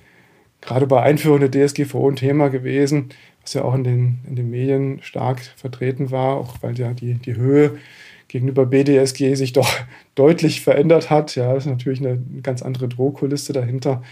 gerade 0.61 0.87
bei 0.87 1.03
Einführung 1.03 1.41
der 1.41 1.51
DSGVO 1.51 2.09
ein 2.09 2.17
Thema 2.17 2.49
gewesen, 2.49 3.11
was 3.43 3.55
ja 3.55 3.63
auch 3.63 3.75
in 3.75 3.85
den, 3.85 4.19
in 4.29 4.37
den 4.37 4.51
Medien 4.51 5.03
stark 5.03 5.41
vertreten 5.57 6.11
war, 6.11 6.37
auch 6.37 6.57
weil 6.61 6.79
ja 6.79 6.93
die, 6.93 7.15
die 7.15 7.35
Höhe 7.35 7.79
gegenüber 8.29 8.67
BDSG 8.67 9.35
sich 9.35 9.53
doch 9.53 9.69
deutlich 10.15 10.61
verändert 10.61 11.11
hat. 11.11 11.37
Ja, 11.37 11.55
das 11.55 11.65
ist 11.65 11.71
natürlich 11.71 12.01
eine 12.01 12.19
ganz 12.43 12.63
andere 12.63 12.89
Drohkulisse 12.89 13.53
dahinter. 13.53 14.03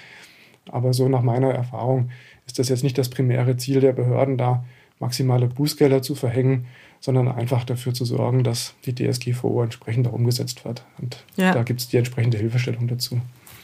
Aber 0.71 0.93
so 0.93 1.09
nach 1.09 1.23
meiner 1.23 1.53
Erfahrung 1.53 2.11
ist 2.47 2.59
das 2.59 2.69
jetzt 2.69 2.85
nicht 2.85 2.99
das 2.99 3.09
primäre 3.09 3.57
Ziel 3.57 3.81
der 3.81 3.93
Behörden, 3.93 4.39
da 4.39 4.65
maximale 5.01 5.49
Bußgelder 5.49 6.03
zu 6.03 6.15
verhängen, 6.15 6.67
sondern 7.01 7.29
einfach 7.29 7.65
dafür 7.65 7.93
zu 7.93 8.05
sorgen, 8.05 8.45
dass 8.45 8.75
die 8.87 8.95
DSGVO 8.95 9.63
entsprechend 9.63 10.07
auch 10.07 10.13
umgesetzt 10.13 10.65
wird. 10.65 10.85
Und 11.01 11.25
ja. 11.37 11.53
da 11.53 11.65
gibt 11.65 11.81
es 11.81 11.89
die 11.89 11.97
entsprechende 11.97 12.39
Hilfestellung 12.39 12.87
dazu. 12.87 13.21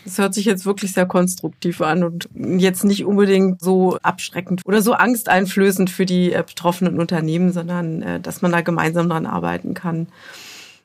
Das 0.09 0.17
hört 0.17 0.33
sich 0.33 0.47
jetzt 0.47 0.65
wirklich 0.65 0.95
sehr 0.95 1.05
konstruktiv 1.05 1.83
an 1.83 2.03
und 2.03 2.31
jetzt 2.35 2.83
nicht 2.83 3.05
unbedingt 3.05 3.61
so 3.61 3.99
abschreckend 4.03 4.63
oder 4.65 4.81
so 4.81 4.95
angsteinflößend 4.95 5.91
für 5.91 6.07
die 6.07 6.33
äh, 6.33 6.43
betroffenen 6.47 6.99
Unternehmen, 6.99 7.53
sondern 7.53 8.01
äh, 8.01 8.19
dass 8.19 8.41
man 8.41 8.51
da 8.51 8.63
gemeinsam 8.63 9.11
dran 9.11 9.27
arbeiten 9.27 9.75
kann. 9.75 10.07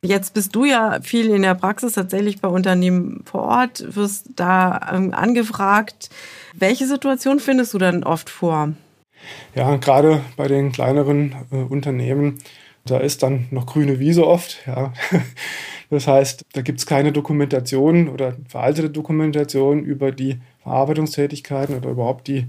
Jetzt 0.01 0.33
bist 0.33 0.53
du 0.53 0.65
ja 0.65 0.99
viel 1.01 1.29
in 1.29 1.43
der 1.43 1.55
Praxis 1.55 1.93
tatsächlich 1.93 2.41
bei 2.41 2.49
Unternehmen 2.49 3.23
vor 3.23 3.43
Ort, 3.43 3.95
wirst 3.95 4.31
da 4.35 4.91
ähm, 4.93 5.13
angefragt. 5.13 6.09
Welche 6.53 6.85
Situation 6.85 7.39
findest 7.39 7.73
du 7.73 7.77
dann 7.77 8.03
oft 8.03 8.29
vor? 8.29 8.73
Ja, 9.55 9.77
gerade 9.77 10.19
bei 10.35 10.49
den 10.49 10.73
kleineren 10.73 11.33
äh, 11.49 11.55
Unternehmen, 11.55 12.39
da 12.83 12.97
ist 12.97 13.23
dann 13.23 13.47
noch 13.51 13.67
grüne 13.67 13.99
Wiese 13.99 14.27
oft. 14.27 14.57
Ja. 14.67 14.91
Das 15.93 16.07
heißt, 16.07 16.45
da 16.53 16.61
gibt 16.63 16.79
es 16.79 16.87
keine 16.87 17.11
Dokumentation 17.11 18.09
oder 18.09 18.35
veraltete 18.47 18.89
Dokumentation 18.89 19.83
über 19.83 20.11
die 20.11 20.39
Verarbeitungstätigkeiten 20.63 21.77
oder 21.77 21.91
überhaupt 21.91 22.27
die 22.27 22.47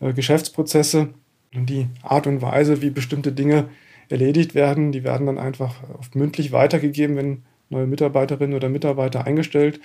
äh, 0.00 0.12
Geschäftsprozesse 0.12 1.10
und 1.54 1.70
die 1.70 1.86
Art 2.02 2.26
und 2.26 2.42
Weise, 2.42 2.82
wie 2.82 2.90
bestimmte 2.90 3.30
Dinge 3.30 3.68
erledigt 4.08 4.56
werden. 4.56 4.90
Die 4.90 5.04
werden 5.04 5.26
dann 5.26 5.38
einfach 5.38 5.76
oft 5.96 6.16
mündlich 6.16 6.50
weitergegeben, 6.50 7.16
wenn 7.16 7.42
neue 7.70 7.86
Mitarbeiterinnen 7.86 8.56
oder 8.56 8.68
Mitarbeiter 8.68 9.24
eingestellt 9.24 9.80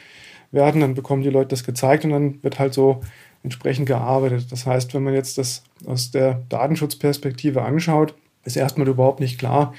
werden. 0.52 0.82
Dann 0.82 0.96
bekommen 0.96 1.22
die 1.22 1.30
Leute 1.30 1.50
das 1.50 1.64
gezeigt 1.64 2.06
und 2.06 2.10
dann 2.10 2.42
wird 2.42 2.58
halt 2.58 2.74
so 2.74 3.02
entsprechend 3.44 3.86
gearbeitet. 3.86 4.52
Das 4.52 4.66
heißt, 4.66 4.96
wenn 4.96 5.04
man 5.04 5.14
jetzt 5.14 5.38
das 5.38 5.64
aus 5.86 6.10
der 6.10 6.42
Datenschutzperspektive 6.50 7.62
anschaut, 7.62 8.16
ist 8.46 8.58
erstmal 8.58 8.88
überhaupt 8.88 9.20
nicht 9.20 9.38
klar, 9.38 9.76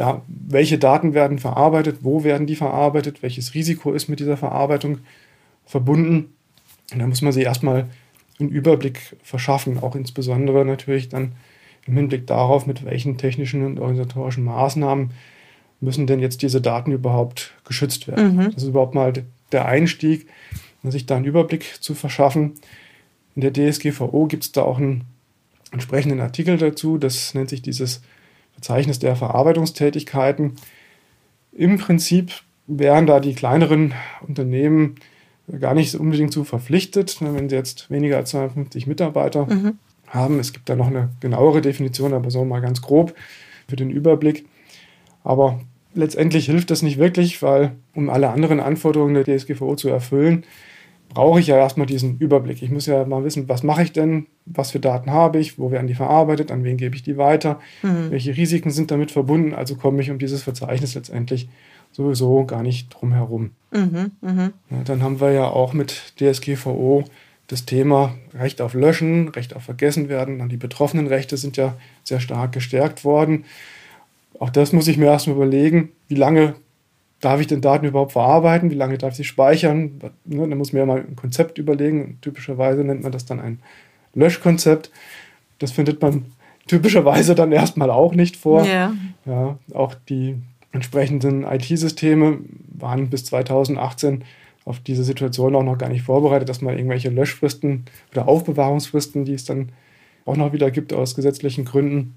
ja, 0.00 0.22
welche 0.28 0.78
Daten 0.78 1.12
werden 1.12 1.38
verarbeitet, 1.38 1.98
wo 2.00 2.24
werden 2.24 2.46
die 2.46 2.56
verarbeitet, 2.56 3.22
welches 3.22 3.52
Risiko 3.52 3.92
ist 3.92 4.08
mit 4.08 4.18
dieser 4.18 4.38
Verarbeitung 4.38 5.00
verbunden. 5.66 6.32
Und 6.90 7.00
da 7.00 7.06
muss 7.06 7.20
man 7.20 7.32
sich 7.32 7.44
erstmal 7.44 7.86
einen 8.38 8.48
Überblick 8.48 9.14
verschaffen, 9.22 9.76
auch 9.76 9.94
insbesondere 9.94 10.64
natürlich 10.64 11.10
dann 11.10 11.32
im 11.86 11.96
Hinblick 11.96 12.26
darauf, 12.26 12.66
mit 12.66 12.82
welchen 12.86 13.18
technischen 13.18 13.62
und 13.62 13.78
organisatorischen 13.78 14.42
Maßnahmen 14.42 15.10
müssen 15.82 16.06
denn 16.06 16.20
jetzt 16.20 16.40
diese 16.40 16.62
Daten 16.62 16.92
überhaupt 16.92 17.52
geschützt 17.66 18.08
werden. 18.08 18.36
Mhm. 18.36 18.44
Das 18.54 18.62
ist 18.62 18.70
überhaupt 18.70 18.94
mal 18.94 19.12
der 19.52 19.66
Einstieg, 19.66 20.28
sich 20.82 21.04
da 21.04 21.16
einen 21.16 21.26
Überblick 21.26 21.76
zu 21.80 21.94
verschaffen. 21.94 22.54
In 23.34 23.42
der 23.42 23.52
DSGVO 23.52 24.28
gibt 24.28 24.44
es 24.44 24.52
da 24.52 24.62
auch 24.62 24.78
einen 24.78 25.04
entsprechenden 25.72 26.20
Artikel 26.20 26.56
dazu, 26.56 26.96
das 26.96 27.34
nennt 27.34 27.50
sich 27.50 27.60
dieses 27.60 28.00
Verzeichnis 28.60 28.98
der 28.98 29.16
Verarbeitungstätigkeiten. 29.16 30.56
Im 31.52 31.78
Prinzip 31.78 32.32
wären 32.66 33.06
da 33.06 33.20
die 33.20 33.34
kleineren 33.34 33.94
Unternehmen 34.26 34.96
gar 35.58 35.74
nicht 35.74 35.94
unbedingt 35.96 36.32
zu 36.32 36.44
verpflichtet, 36.44 37.18
wenn 37.20 37.48
sie 37.48 37.56
jetzt 37.56 37.90
weniger 37.90 38.18
als 38.18 38.30
250 38.30 38.86
Mitarbeiter 38.86 39.46
mhm 39.46 39.78
haben. 40.10 40.38
Es 40.38 40.52
gibt 40.52 40.68
da 40.68 40.76
noch 40.76 40.88
eine 40.88 41.10
genauere 41.20 41.60
Definition, 41.60 42.12
aber 42.12 42.30
so 42.30 42.44
mal 42.44 42.60
ganz 42.60 42.82
grob 42.82 43.14
für 43.68 43.76
den 43.76 43.90
Überblick. 43.90 44.46
Aber 45.24 45.60
letztendlich 45.94 46.46
hilft 46.46 46.70
das 46.70 46.82
nicht 46.82 46.98
wirklich, 46.98 47.42
weil 47.42 47.72
um 47.94 48.10
alle 48.10 48.30
anderen 48.30 48.60
Anforderungen 48.60 49.14
der 49.14 49.24
DSGVO 49.24 49.76
zu 49.76 49.88
erfüllen, 49.88 50.44
brauche 51.12 51.40
ich 51.40 51.48
ja 51.48 51.56
erstmal 51.56 51.86
diesen 51.86 52.18
Überblick. 52.18 52.62
Ich 52.62 52.70
muss 52.70 52.86
ja 52.86 53.04
mal 53.04 53.24
wissen, 53.24 53.48
was 53.48 53.62
mache 53.62 53.82
ich 53.82 53.92
denn, 53.92 54.26
was 54.46 54.70
für 54.70 54.80
Daten 54.80 55.10
habe 55.10 55.38
ich, 55.38 55.58
wo 55.58 55.70
werden 55.70 55.86
die 55.86 55.94
verarbeitet, 55.94 56.50
an 56.50 56.64
wen 56.64 56.76
gebe 56.76 56.96
ich 56.96 57.02
die 57.02 57.18
weiter, 57.18 57.60
mhm. 57.82 58.10
welche 58.10 58.36
Risiken 58.36 58.70
sind 58.70 58.90
damit 58.90 59.10
verbunden. 59.10 59.54
Also 59.54 59.74
komme 59.74 60.00
ich 60.00 60.10
um 60.10 60.18
dieses 60.18 60.42
Verzeichnis 60.42 60.94
letztendlich 60.94 61.48
sowieso 61.92 62.44
gar 62.44 62.62
nicht 62.62 62.88
drum 62.90 63.12
herum. 63.12 63.50
Mhm, 63.72 64.12
mh. 64.20 64.52
ja, 64.70 64.82
dann 64.84 65.02
haben 65.02 65.20
wir 65.20 65.32
ja 65.32 65.48
auch 65.48 65.72
mit 65.72 66.14
DSGVO 66.18 67.04
das 67.48 67.64
Thema 67.64 68.14
Recht 68.32 68.60
auf 68.60 68.74
Löschen, 68.74 69.28
Recht 69.28 69.56
auf 69.56 69.64
Vergessen 69.64 70.08
werden, 70.08 70.38
dann 70.38 70.48
die 70.48 70.56
betroffenen 70.56 71.08
Rechte 71.08 71.36
sind 71.36 71.56
ja 71.56 71.76
sehr 72.04 72.20
stark 72.20 72.52
gestärkt 72.52 73.04
worden. 73.04 73.44
Auch 74.38 74.50
das 74.50 74.72
muss 74.72 74.86
ich 74.86 74.96
mir 74.96 75.06
erstmal 75.06 75.36
überlegen, 75.36 75.90
wie 76.06 76.14
lange 76.14 76.54
darf 77.20 77.40
ich 77.40 77.46
den 77.46 77.60
Daten 77.60 77.86
überhaupt 77.86 78.12
verarbeiten, 78.12 78.70
wie 78.70 78.76
lange 78.76 78.98
darf 78.98 79.12
ich 79.12 79.18
sie 79.18 79.24
speichern. 79.24 80.00
Ne, 80.24 80.48
da 80.48 80.54
muss 80.54 80.72
man 80.72 80.80
ja 80.80 80.86
mal 80.86 81.00
ein 81.00 81.16
Konzept 81.16 81.58
überlegen. 81.58 82.18
Typischerweise 82.22 82.82
nennt 82.82 83.02
man 83.02 83.12
das 83.12 83.26
dann 83.26 83.40
ein 83.40 83.60
Löschkonzept. 84.14 84.90
Das 85.58 85.72
findet 85.72 86.00
man 86.00 86.26
typischerweise 86.66 87.34
dann 87.34 87.52
erstmal 87.52 87.90
auch 87.90 88.14
nicht 88.14 88.36
vor. 88.36 88.64
Ja. 88.64 88.94
Ja, 89.26 89.58
auch 89.74 89.94
die 90.08 90.36
entsprechenden 90.72 91.44
IT-Systeme 91.44 92.38
waren 92.68 93.10
bis 93.10 93.24
2018 93.26 94.24
auf 94.64 94.78
diese 94.80 95.04
Situation 95.04 95.54
auch 95.56 95.62
noch 95.62 95.78
gar 95.78 95.88
nicht 95.88 96.02
vorbereitet, 96.02 96.48
dass 96.48 96.62
man 96.62 96.76
irgendwelche 96.76 97.10
Löschfristen 97.10 97.86
oder 98.12 98.28
Aufbewahrungsfristen, 98.28 99.24
die 99.24 99.34
es 99.34 99.44
dann 99.44 99.70
auch 100.24 100.36
noch 100.36 100.52
wieder 100.52 100.70
gibt 100.70 100.92
aus 100.92 101.14
gesetzlichen 101.14 101.64
Gründen, 101.64 102.14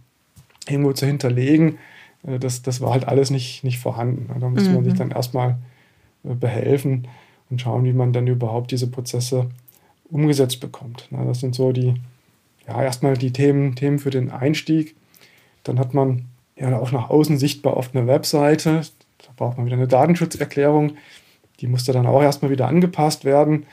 irgendwo 0.67 0.93
zu 0.93 1.05
hinterlegen. 1.05 1.77
Äh, 2.25 2.39
das, 2.39 2.61
das 2.61 2.81
war 2.81 2.91
halt 2.91 3.07
alles 3.07 3.29
nicht, 3.29 3.63
nicht 3.63 3.79
vorhanden. 3.79 4.29
Da 4.39 4.49
musste 4.49 4.69
mhm. 4.69 4.75
man 4.75 4.83
sich 4.85 4.93
mhm. 4.93 4.97
dann 4.97 5.11
erstmal 5.11 5.57
äh, 6.23 6.33
behelfen 6.33 7.07
und 7.49 7.61
schauen, 7.61 7.83
wie 7.83 7.93
man 7.93 8.13
dann 8.13 8.27
überhaupt 8.27 8.71
diese 8.71 8.87
Prozesse 8.87 9.49
umgesetzt 10.09 10.59
bekommt. 10.59 11.07
Das 11.11 11.39
sind 11.39 11.55
so 11.55 11.71
die, 11.71 11.95
ja, 12.67 12.81
erstmal 12.81 13.17
die 13.17 13.33
Themen, 13.33 13.75
Themen 13.75 13.99
für 13.99 14.11
den 14.11 14.31
Einstieg. 14.31 14.95
Dann 15.63 15.79
hat 15.79 15.93
man 15.93 16.25
ja 16.55 16.77
auch 16.77 16.91
nach 16.91 17.09
außen 17.09 17.37
sichtbar 17.37 17.77
auf 17.77 17.95
einer 17.95 18.07
Webseite. 18.07 18.81
Da 19.19 19.29
braucht 19.35 19.57
man 19.57 19.65
wieder 19.65 19.77
eine 19.77 19.87
Datenschutzerklärung. 19.87 20.93
Die 21.59 21.67
musste 21.67 21.93
dann 21.93 22.05
auch 22.05 22.21
erstmal 22.21 22.51
wieder 22.51 22.67
angepasst 22.67 23.25
werden 23.25 23.65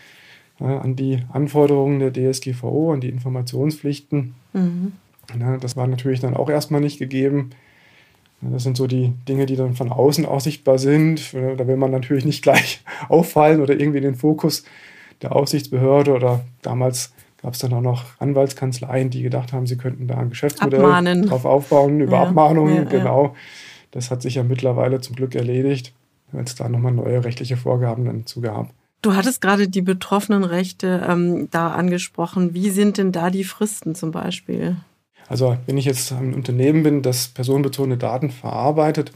ja, 0.60 0.78
an 0.78 0.94
die 0.96 1.22
Anforderungen 1.32 1.98
der 1.98 2.12
DSGVO, 2.12 2.92
an 2.92 3.00
die 3.00 3.08
Informationspflichten. 3.08 4.34
Mhm. 4.52 4.92
Das 5.60 5.76
war 5.76 5.86
natürlich 5.86 6.20
dann 6.20 6.36
auch 6.36 6.50
erstmal 6.50 6.80
nicht 6.80 6.98
gegeben. 6.98 7.50
Das 8.42 8.62
sind 8.62 8.76
so 8.76 8.86
die 8.86 9.12
Dinge, 9.28 9.46
die 9.46 9.56
dann 9.56 9.74
von 9.74 9.92
außen 9.92 10.24
auch 10.24 10.40
sichtbar 10.40 10.78
sind. 10.78 11.34
Da 11.34 11.66
will 11.66 11.76
man 11.76 11.90
natürlich 11.90 12.24
nicht 12.24 12.42
gleich 12.42 12.82
auffallen 13.08 13.60
oder 13.60 13.78
irgendwie 13.78 13.98
in 13.98 14.04
den 14.04 14.14
Fokus 14.14 14.64
der 15.22 15.36
Aufsichtsbehörde 15.36 16.14
oder 16.14 16.44
damals 16.62 17.12
gab 17.42 17.54
es 17.54 17.60
dann 17.60 17.72
auch 17.72 17.80
noch 17.80 18.04
Anwaltskanzleien, 18.18 19.10
die 19.10 19.22
gedacht 19.22 19.52
haben, 19.52 19.66
sie 19.66 19.76
könnten 19.76 20.06
da 20.06 20.18
ein 20.18 20.30
Geschäftsmodell 20.30 20.80
Abmahnen. 20.80 21.26
drauf 21.26 21.44
aufbauen, 21.44 22.00
über 22.00 22.16
ja, 22.16 22.22
Abmahnungen, 22.24 22.76
ja, 22.76 22.84
genau. 22.84 23.24
Ja. 23.24 23.34
Das 23.92 24.10
hat 24.10 24.22
sich 24.22 24.36
ja 24.36 24.42
mittlerweile 24.42 25.00
zum 25.00 25.16
Glück 25.16 25.34
erledigt, 25.34 25.92
weil 26.32 26.44
es 26.44 26.54
da 26.54 26.68
nochmal 26.68 26.92
neue 26.92 27.24
rechtliche 27.24 27.56
Vorgaben 27.56 28.04
dann 28.04 28.26
zu 28.26 28.40
gab. 28.40 28.70
Du 29.02 29.14
hattest 29.14 29.40
gerade 29.40 29.68
die 29.68 29.80
betroffenen 29.80 30.44
Rechte 30.44 31.06
ähm, 31.08 31.48
da 31.50 31.70
angesprochen. 31.70 32.52
Wie 32.52 32.68
sind 32.68 32.98
denn 32.98 33.12
da 33.12 33.30
die 33.30 33.44
Fristen 33.44 33.94
zum 33.94 34.10
Beispiel? 34.10 34.76
Also 35.30 35.56
wenn 35.66 35.78
ich 35.78 35.84
jetzt 35.84 36.10
ein 36.10 36.34
Unternehmen 36.34 36.82
bin, 36.82 37.02
das 37.02 37.28
personenbezogene 37.28 37.96
Daten 37.96 38.30
verarbeitet, 38.30 39.12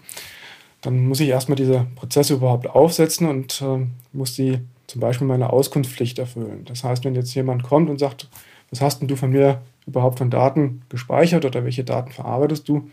dann 0.81 1.07
muss 1.07 1.19
ich 1.19 1.29
erstmal 1.29 1.57
diese 1.57 1.89
Prozesse 1.97 2.35
überhaupt 2.35 2.69
aufsetzen 2.71 3.29
und 3.29 3.61
äh, 3.61 3.85
muss 4.13 4.35
die 4.35 4.61
zum 4.87 5.01
Beispiel 5.01 5.27
meine 5.27 5.53
Auskunftspflicht 5.53 6.21
erfüllen. 6.21 6.65
Das 6.67 6.85
heißt, 6.85 7.05
wenn 7.05 7.17
jetzt 7.17 7.35
jemand 7.35 7.65
kommt 7.65 7.91
und 7.91 7.99
sagt, 7.99 8.29
was 8.71 8.81
hast 8.81 9.01
denn 9.01 9.09
du 9.09 9.17
von 9.17 9.31
mir 9.31 9.61
überhaupt 9.89 10.19
von 10.19 10.31
Daten 10.31 10.83
gespeichert 10.89 11.45
oder 11.45 11.65
welche 11.65 11.83
Daten 11.83 12.13
verarbeitest 12.13 12.69
du, 12.69 12.89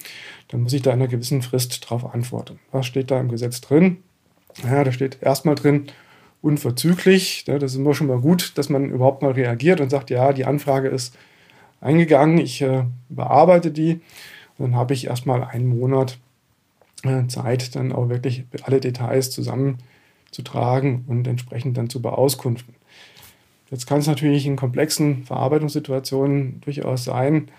dann 0.48 0.63
muss 0.63 0.74
ich 0.74 0.82
da 0.82 0.90
in 0.90 1.00
einer 1.00 1.08
gewissen 1.08 1.44
Frist 1.44 1.84
darauf 1.84 2.16
antworten. 2.16 2.60
Was 2.72 2.88
steht 2.88 3.12
da 3.12 3.20
im 3.20 3.30
Gesetz 3.30 3.62
drin? 3.62 3.98
Ja, 4.63 4.84
da 4.84 4.92
steht 4.92 5.20
erstmal 5.22 5.56
drin, 5.56 5.88
unverzüglich. 6.42 7.44
Das 7.46 7.62
ist 7.62 7.75
immer 7.75 7.94
schon 7.94 8.08
mal 8.08 8.20
gut, 8.20 8.54
dass 8.58 8.70
man 8.70 8.90
überhaupt 8.90 9.22
mal 9.22 9.34
reagiert 9.34 9.80
und 9.80 9.92
sagt, 9.92 10.10
ja, 10.10 10.34
die 10.34 10.46
Anfrage 10.46 10.88
ist 10.88 11.16
eingegangen, 11.82 12.38
ich 12.38 12.62
äh, 12.62 12.86
bearbeite 13.10 13.72
die. 13.72 14.02
Und 14.58 14.72
dann 14.72 14.76
habe 14.76 14.94
ich 14.94 15.08
erstmal 15.08 15.44
einen 15.44 15.68
Monat 15.68 16.18
äh, 17.04 17.28
Zeit, 17.28 17.76
dann 17.76 17.92
auch 17.92 18.10
wirklich 18.10 18.46
alle 18.64 18.80
Details 18.80 19.32
zusammenzutragen 19.32 21.04
und 21.08 21.28
entsprechend 21.28 21.78
dann 21.78 21.90
zu 21.90 22.02
beauskunften. 22.02 22.76
Jetzt 23.70 23.88
kann 23.88 24.00
es 24.00 24.08
natürlich 24.08 24.46
in 24.46 24.56
komplexen 24.56 25.24
Verarbeitungssituationen 25.24 26.62
durchaus 26.62 27.06
sein, 27.06 27.50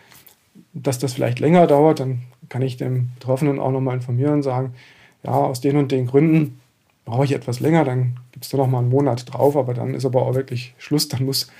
dass 0.74 0.98
das 0.98 1.14
vielleicht 1.14 1.40
länger 1.40 1.66
dauert. 1.66 2.00
Dann 2.00 2.22
kann 2.48 2.62
ich 2.62 2.76
dem 2.76 3.10
Betroffenen 3.14 3.58
auch 3.58 3.70
nochmal 3.70 3.96
informieren 3.96 4.34
und 4.34 4.42
sagen, 4.42 4.74
ja, 5.22 5.32
aus 5.32 5.60
den 5.60 5.76
und 5.76 5.90
den 5.90 6.06
Gründen 6.06 6.60
brauche 7.04 7.24
ich 7.24 7.32
etwas 7.32 7.60
länger, 7.60 7.84
dann 7.84 8.16
gibt 8.32 8.44
es 8.44 8.50
da 8.50 8.58
nochmal 8.58 8.82
einen 8.82 8.90
Monat 8.90 9.32
drauf, 9.32 9.56
aber 9.56 9.74
dann 9.74 9.94
ist 9.94 10.04
aber 10.04 10.22
auch 10.22 10.34
wirklich 10.34 10.74
Schluss, 10.78 11.08
dann 11.08 11.24
muss 11.24 11.50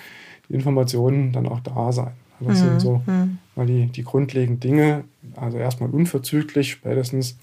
die 0.49 0.55
Information 0.55 1.33
dann 1.33 1.47
auch 1.49 1.61
da 1.61 1.93
sein. 1.93 2.13
Das 2.45 2.61
mhm. 2.61 2.65
sind 2.65 2.81
so 2.81 3.03
mhm. 3.07 3.39
mal 3.57 3.67
die, 3.67 3.87
die 3.87 4.05
grundlegenden 4.05 4.61
Dinge. 4.61 5.05
Also 5.37 5.59
erstmal 5.59 5.91
unverzüglich, 5.91 6.73
spätestens 6.73 7.37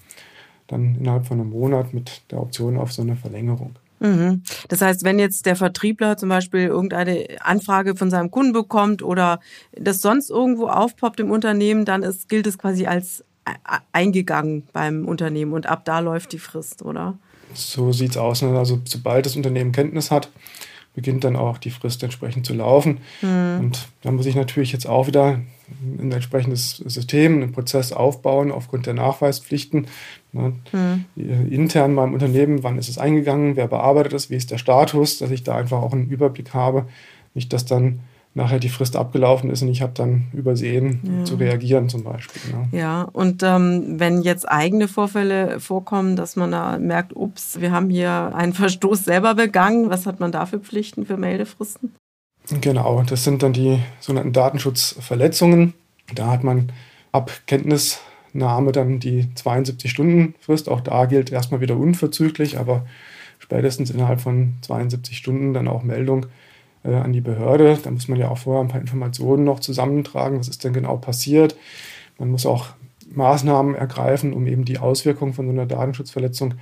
dann 0.66 0.96
innerhalb 0.96 1.26
von 1.26 1.40
einem 1.40 1.50
Monat 1.50 1.92
mit 1.92 2.22
der 2.30 2.40
Option 2.40 2.76
auf 2.76 2.92
so 2.92 3.02
eine 3.02 3.16
Verlängerung. 3.16 3.76
Mhm. 4.00 4.42
Das 4.68 4.80
heißt, 4.80 5.04
wenn 5.04 5.18
jetzt 5.18 5.46
der 5.46 5.56
Vertriebler 5.56 6.16
zum 6.16 6.30
Beispiel 6.30 6.66
irgendeine 6.66 7.26
Anfrage 7.40 7.94
von 7.94 8.10
seinem 8.10 8.30
Kunden 8.30 8.52
bekommt 8.52 9.02
oder 9.02 9.40
das 9.72 10.00
sonst 10.00 10.30
irgendwo 10.30 10.68
aufpoppt 10.68 11.20
im 11.20 11.30
Unternehmen, 11.30 11.84
dann 11.84 12.02
ist, 12.02 12.28
gilt 12.28 12.46
es 12.46 12.56
quasi 12.56 12.86
als 12.86 13.24
e-, 13.46 13.52
eingegangen 13.92 14.62
beim 14.72 15.06
Unternehmen 15.06 15.52
und 15.52 15.66
ab 15.66 15.84
da 15.84 15.98
läuft 15.98 16.32
die 16.32 16.38
Frist, 16.38 16.82
oder? 16.82 17.18
So 17.52 17.92
sieht 17.92 18.12
es 18.12 18.16
aus. 18.16 18.40
Ne? 18.42 18.56
Also 18.58 18.80
sobald 18.84 19.26
das 19.26 19.36
Unternehmen 19.36 19.72
Kenntnis 19.72 20.10
hat, 20.10 20.30
beginnt 20.94 21.24
dann 21.24 21.36
auch 21.36 21.58
die 21.58 21.70
Frist 21.70 22.02
entsprechend 22.02 22.46
zu 22.46 22.54
laufen. 22.54 22.98
Mhm. 23.22 23.60
Und 23.60 23.88
da 24.02 24.10
muss 24.10 24.26
ich 24.26 24.34
natürlich 24.34 24.72
jetzt 24.72 24.86
auch 24.86 25.06
wieder 25.06 25.40
ein 25.98 26.10
entsprechendes 26.10 26.78
System, 26.78 27.34
einen 27.34 27.52
Prozess 27.52 27.92
aufbauen 27.92 28.50
aufgrund 28.50 28.86
der 28.86 28.94
Nachweispflichten. 28.94 29.86
Ne? 30.32 30.54
Mhm. 30.72 31.04
Intern 31.50 31.94
beim 31.94 32.12
Unternehmen, 32.12 32.62
wann 32.62 32.78
ist 32.78 32.88
es 32.88 32.98
eingegangen, 32.98 33.56
wer 33.56 33.68
bearbeitet 33.68 34.12
es, 34.12 34.30
wie 34.30 34.36
ist 34.36 34.50
der 34.50 34.58
Status, 34.58 35.18
dass 35.18 35.30
ich 35.30 35.44
da 35.44 35.56
einfach 35.56 35.80
auch 35.80 35.92
einen 35.92 36.08
Überblick 36.08 36.54
habe. 36.54 36.86
Nicht, 37.34 37.52
dass 37.52 37.64
dann 37.64 38.00
nachher 38.34 38.60
die 38.60 38.68
Frist 38.68 38.96
abgelaufen 38.96 39.50
ist 39.50 39.62
und 39.62 39.68
ich 39.68 39.82
habe 39.82 39.92
dann 39.94 40.28
übersehen 40.32 41.00
ja. 41.02 41.24
zu 41.24 41.34
reagieren 41.34 41.88
zum 41.88 42.04
Beispiel. 42.04 42.40
Ne? 42.52 42.68
Ja, 42.78 43.02
und 43.02 43.42
ähm, 43.42 43.98
wenn 43.98 44.22
jetzt 44.22 44.48
eigene 44.48 44.86
Vorfälle 44.86 45.58
vorkommen, 45.58 46.14
dass 46.14 46.36
man 46.36 46.52
da 46.52 46.78
merkt, 46.78 47.14
ups, 47.16 47.60
wir 47.60 47.72
haben 47.72 47.90
hier 47.90 48.32
einen 48.34 48.52
Verstoß 48.52 49.04
selber 49.04 49.34
begangen, 49.34 49.90
was 49.90 50.06
hat 50.06 50.20
man 50.20 50.30
da 50.30 50.46
für 50.46 50.60
Pflichten 50.60 51.06
für 51.06 51.16
Meldefristen? 51.16 51.94
Genau, 52.60 53.02
das 53.02 53.24
sind 53.24 53.42
dann 53.42 53.52
die 53.52 53.80
sogenannten 54.00 54.32
Datenschutzverletzungen. 54.32 55.74
Da 56.14 56.28
hat 56.28 56.44
man 56.44 56.72
ab 57.12 57.30
Kenntnisnahme 57.46 58.72
dann 58.72 59.00
die 59.00 59.28
72-Stunden-Frist. 59.36 60.68
Auch 60.68 60.80
da 60.80 61.06
gilt 61.06 61.30
erstmal 61.30 61.60
wieder 61.60 61.76
unverzüglich, 61.76 62.58
aber 62.58 62.86
spätestens 63.38 63.90
innerhalb 63.90 64.20
von 64.20 64.54
72 64.62 65.16
Stunden 65.16 65.52
dann 65.52 65.68
auch 65.68 65.82
Meldung 65.82 66.26
äh, 66.84 66.94
an 66.94 67.12
die 67.12 67.20
Behörde. 67.20 67.78
Da 67.82 67.90
muss 67.90 68.08
man 68.08 68.18
ja 68.18 68.30
auch 68.30 68.38
vorher 68.38 68.62
ein 68.62 68.68
paar 68.68 68.80
Informationen 68.80 69.44
noch 69.44 69.60
zusammentragen, 69.60 70.38
was 70.38 70.48
ist 70.48 70.64
denn 70.64 70.72
genau 70.72 70.96
passiert. 70.96 71.56
Man 72.18 72.30
muss 72.30 72.46
auch 72.46 72.68
Maßnahmen 73.12 73.74
ergreifen, 73.74 74.32
um 74.32 74.46
eben 74.46 74.64
die 74.64 74.78
Auswirkungen 74.78 75.32
von 75.32 75.46
so 75.46 75.52
einer 75.52 75.66
Datenschutzverletzung 75.66 76.54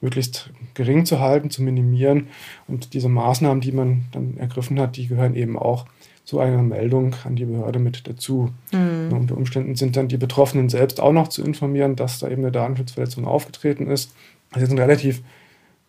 möglichst 0.00 0.50
gering 0.74 1.06
zu 1.06 1.20
halten, 1.20 1.50
zu 1.50 1.62
minimieren. 1.62 2.28
Und 2.66 2.94
diese 2.94 3.08
Maßnahmen, 3.08 3.60
die 3.60 3.72
man 3.72 4.04
dann 4.10 4.36
ergriffen 4.36 4.80
hat, 4.80 4.96
die 4.96 5.06
gehören 5.06 5.36
eben 5.36 5.56
auch 5.56 5.86
zu 6.24 6.38
einer 6.38 6.62
Meldung 6.62 7.14
an 7.24 7.36
die 7.36 7.44
Behörde 7.44 7.78
mit 7.78 8.06
dazu. 8.06 8.50
Mhm. 8.72 9.12
Unter 9.12 9.36
Umständen 9.36 9.74
sind 9.76 9.96
dann 9.96 10.08
die 10.08 10.18
Betroffenen 10.18 10.68
selbst 10.68 11.00
auch 11.00 11.12
noch 11.12 11.28
zu 11.28 11.42
informieren, 11.42 11.96
dass 11.96 12.18
da 12.18 12.28
eben 12.28 12.42
eine 12.42 12.52
Datenschutzverletzung 12.52 13.24
aufgetreten 13.24 13.88
ist. 13.88 14.14
Das 14.52 14.62
ist 14.62 14.70
ein 14.70 14.78
relativ 14.78 15.22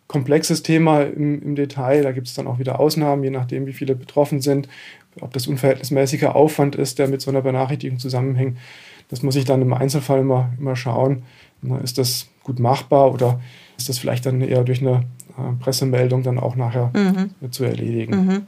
komplexes 0.06 0.62
Thema 0.62 1.02
im, 1.02 1.42
im 1.42 1.54
Detail. 1.56 2.02
Da 2.02 2.12
gibt 2.12 2.26
es 2.26 2.34
dann 2.34 2.46
auch 2.46 2.58
wieder 2.58 2.80
Ausnahmen, 2.80 3.24
je 3.24 3.30
nachdem, 3.30 3.66
wie 3.66 3.72
viele 3.72 3.94
betroffen 3.94 4.40
sind, 4.40 4.68
ob 5.20 5.32
das 5.32 5.46
unverhältnismäßiger 5.46 6.34
Aufwand 6.34 6.76
ist, 6.76 6.98
der 6.98 7.08
mit 7.08 7.20
so 7.20 7.30
einer 7.30 7.42
Benachrichtigung 7.42 7.98
zusammenhängt. 7.98 8.58
Das 9.08 9.22
muss 9.22 9.36
ich 9.36 9.44
dann 9.44 9.62
im 9.62 9.72
Einzelfall 9.72 10.20
immer, 10.20 10.52
immer 10.58 10.76
schauen. 10.76 11.22
Ist 11.82 11.98
das 11.98 12.28
gut 12.42 12.58
machbar 12.58 13.12
oder 13.12 13.40
ist 13.78 13.88
das 13.88 13.98
vielleicht 13.98 14.26
dann 14.26 14.40
eher 14.40 14.64
durch 14.64 14.80
eine 14.80 15.04
Pressemeldung 15.60 16.22
dann 16.22 16.38
auch 16.38 16.54
nachher 16.54 16.90
mhm. 16.94 17.50
zu 17.50 17.64
erledigen. 17.64 18.26
Mhm. 18.26 18.42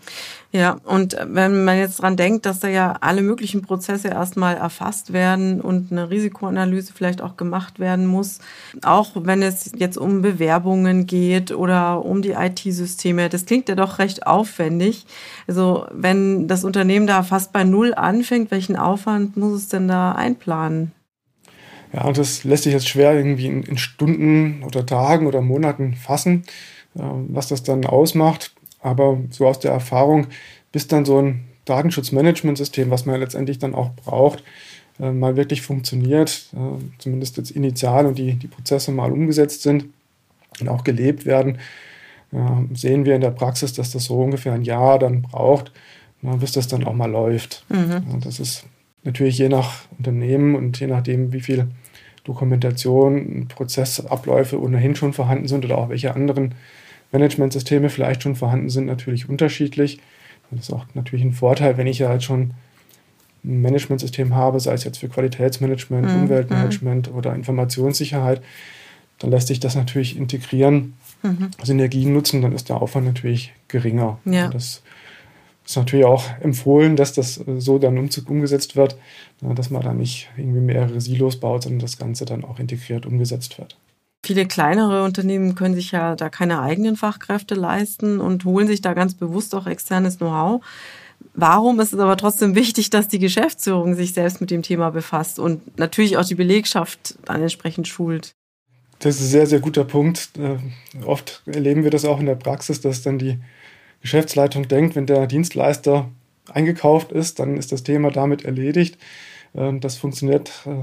Ja, 0.52 0.78
und 0.84 1.16
wenn 1.28 1.64
man 1.64 1.76
jetzt 1.76 2.00
dran 2.00 2.16
denkt, 2.16 2.46
dass 2.46 2.60
da 2.60 2.68
ja 2.68 2.94
alle 3.00 3.22
möglichen 3.22 3.62
Prozesse 3.62 4.08
erstmal 4.08 4.56
erfasst 4.56 5.12
werden 5.12 5.60
und 5.60 5.90
eine 5.90 6.08
Risikoanalyse 6.08 6.92
vielleicht 6.94 7.20
auch 7.20 7.36
gemacht 7.36 7.78
werden 7.80 8.06
muss, 8.06 8.38
auch 8.82 9.10
wenn 9.16 9.42
es 9.42 9.72
jetzt 9.76 9.98
um 9.98 10.22
Bewerbungen 10.22 11.06
geht 11.06 11.52
oder 11.52 12.04
um 12.04 12.22
die 12.22 12.32
IT-Systeme, 12.32 13.28
das 13.28 13.44
klingt 13.44 13.68
ja 13.68 13.74
doch 13.74 13.98
recht 13.98 14.26
aufwendig. 14.26 15.06
Also 15.46 15.86
wenn 15.92 16.48
das 16.48 16.64
Unternehmen 16.64 17.06
da 17.06 17.22
fast 17.22 17.52
bei 17.52 17.64
Null 17.64 17.92
anfängt, 17.94 18.50
welchen 18.50 18.76
Aufwand 18.76 19.36
muss 19.36 19.52
es 19.52 19.68
denn 19.68 19.88
da 19.88 20.12
einplanen? 20.12 20.92
Ja, 21.92 22.04
und 22.04 22.18
das 22.18 22.44
lässt 22.44 22.64
sich 22.64 22.72
jetzt 22.72 22.88
schwer 22.88 23.14
irgendwie 23.14 23.46
in, 23.46 23.62
in 23.62 23.78
Stunden 23.78 24.62
oder 24.64 24.84
Tagen 24.84 25.26
oder 25.26 25.40
Monaten 25.40 25.94
fassen, 25.94 26.44
äh, 26.44 26.75
was 26.98 27.48
das 27.48 27.62
dann 27.62 27.84
ausmacht. 27.84 28.52
Aber 28.80 29.18
so 29.30 29.46
aus 29.46 29.58
der 29.58 29.72
Erfahrung, 29.72 30.28
bis 30.72 30.86
dann 30.86 31.04
so 31.04 31.20
ein 31.20 31.44
Datenschutzmanagementsystem, 31.64 32.90
was 32.90 33.06
man 33.06 33.20
letztendlich 33.20 33.58
dann 33.58 33.74
auch 33.74 33.90
braucht, 33.90 34.42
äh, 35.00 35.10
mal 35.10 35.36
wirklich 35.36 35.62
funktioniert, 35.62 36.46
äh, 36.54 36.82
zumindest 36.98 37.36
jetzt 37.36 37.50
initial 37.50 38.06
und 38.06 38.18
die, 38.18 38.34
die 38.34 38.46
Prozesse 38.46 38.92
mal 38.92 39.12
umgesetzt 39.12 39.62
sind 39.62 39.86
und 40.60 40.68
auch 40.68 40.84
gelebt 40.84 41.26
werden, 41.26 41.58
sehen 42.74 43.04
wir 43.04 43.14
in 43.14 43.20
der 43.20 43.30
Praxis, 43.30 43.72
dass 43.72 43.92
das 43.92 44.04
so 44.04 44.20
ungefähr 44.20 44.52
ein 44.52 44.64
Jahr 44.64 44.98
dann 44.98 45.22
braucht, 45.22 45.70
bis 46.22 46.52
das 46.52 46.66
dann 46.66 46.84
auch 46.84 46.92
mal 46.92 47.10
läuft. 47.10 47.64
Mhm. 47.68 48.20
Das 48.20 48.40
ist 48.40 48.64
natürlich 49.04 49.38
je 49.38 49.48
nach 49.48 49.84
Unternehmen 49.96 50.56
und 50.56 50.78
je 50.80 50.88
nachdem, 50.88 51.32
wie 51.32 51.40
viel 51.40 51.68
Dokumentation, 52.24 53.46
Prozessabläufe 53.48 54.60
ohnehin 54.60 54.96
schon 54.96 55.12
vorhanden 55.12 55.46
sind 55.46 55.64
oder 55.64 55.78
auch 55.78 55.88
welche 55.88 56.14
anderen 56.14 56.56
Managementsysteme 57.12 57.88
vielleicht 57.88 58.22
schon 58.22 58.36
vorhanden 58.36 58.68
sind, 58.68 58.86
natürlich 58.86 59.28
unterschiedlich. 59.28 60.00
Das 60.50 60.60
ist 60.60 60.72
auch 60.72 60.86
natürlich 60.94 61.24
ein 61.24 61.32
Vorteil, 61.32 61.76
wenn 61.76 61.86
ich 61.86 61.98
ja 61.98 62.08
halt 62.08 62.22
schon 62.22 62.54
ein 63.44 63.60
Managementsystem 63.62 64.34
habe, 64.34 64.60
sei 64.60 64.74
es 64.74 64.84
jetzt 64.84 64.98
für 64.98 65.08
Qualitätsmanagement, 65.08 66.08
mhm. 66.08 66.22
Umweltmanagement 66.22 67.12
oder 67.12 67.34
Informationssicherheit, 67.34 68.42
dann 69.18 69.30
lässt 69.30 69.48
sich 69.48 69.60
das 69.60 69.74
natürlich 69.74 70.16
integrieren, 70.16 70.94
mhm. 71.22 71.50
Synergien 71.62 72.12
nutzen, 72.12 72.42
dann 72.42 72.52
ist 72.52 72.68
der 72.68 72.82
Aufwand 72.82 73.06
natürlich 73.06 73.52
geringer. 73.68 74.18
Ja. 74.24 74.48
Das 74.48 74.82
ist 75.64 75.76
natürlich 75.76 76.04
auch 76.04 76.24
empfohlen, 76.40 76.96
dass 76.96 77.12
das 77.12 77.40
so 77.58 77.78
dann 77.78 77.98
umgesetzt 77.98 78.76
wird, 78.76 78.96
dass 79.40 79.70
man 79.70 79.82
da 79.82 79.94
nicht 79.94 80.28
irgendwie 80.36 80.60
mehrere 80.60 81.00
Silos 81.00 81.40
baut, 81.40 81.64
sondern 81.64 81.80
das 81.80 81.98
Ganze 81.98 82.24
dann 82.24 82.44
auch 82.44 82.60
integriert 82.60 83.06
umgesetzt 83.06 83.58
wird. 83.58 83.76
Viele 84.26 84.44
kleinere 84.44 85.04
Unternehmen 85.04 85.54
können 85.54 85.76
sich 85.76 85.92
ja 85.92 86.16
da 86.16 86.28
keine 86.30 86.60
eigenen 86.60 86.96
Fachkräfte 86.96 87.54
leisten 87.54 88.18
und 88.18 88.44
holen 88.44 88.66
sich 88.66 88.80
da 88.80 88.92
ganz 88.92 89.14
bewusst 89.14 89.54
auch 89.54 89.68
externes 89.68 90.18
Know-how. 90.18 90.64
Warum 91.34 91.78
ist 91.78 91.92
es 91.92 92.00
aber 92.00 92.16
trotzdem 92.16 92.56
wichtig, 92.56 92.90
dass 92.90 93.06
die 93.06 93.20
Geschäftsführung 93.20 93.94
sich 93.94 94.14
selbst 94.14 94.40
mit 94.40 94.50
dem 94.50 94.62
Thema 94.62 94.90
befasst 94.90 95.38
und 95.38 95.78
natürlich 95.78 96.16
auch 96.16 96.24
die 96.24 96.34
Belegschaft 96.34 97.16
dann 97.24 97.40
entsprechend 97.40 97.86
schult? 97.86 98.32
Das 98.98 99.14
ist 99.14 99.20
ein 99.20 99.28
sehr, 99.28 99.46
sehr 99.46 99.60
guter 99.60 99.84
Punkt. 99.84 100.30
Äh, 100.36 100.56
oft 101.04 101.44
erleben 101.46 101.84
wir 101.84 101.92
das 101.92 102.04
auch 102.04 102.18
in 102.18 102.26
der 102.26 102.34
Praxis, 102.34 102.80
dass 102.80 103.02
dann 103.02 103.20
die 103.20 103.38
Geschäftsleitung 104.00 104.66
denkt, 104.66 104.96
wenn 104.96 105.06
der 105.06 105.28
Dienstleister 105.28 106.10
eingekauft 106.52 107.12
ist, 107.12 107.38
dann 107.38 107.56
ist 107.56 107.70
das 107.70 107.84
Thema 107.84 108.10
damit 108.10 108.44
erledigt. 108.44 108.98
Ähm, 109.54 109.78
das 109.78 109.96
funktioniert 109.96 110.50
äh, 110.66 110.82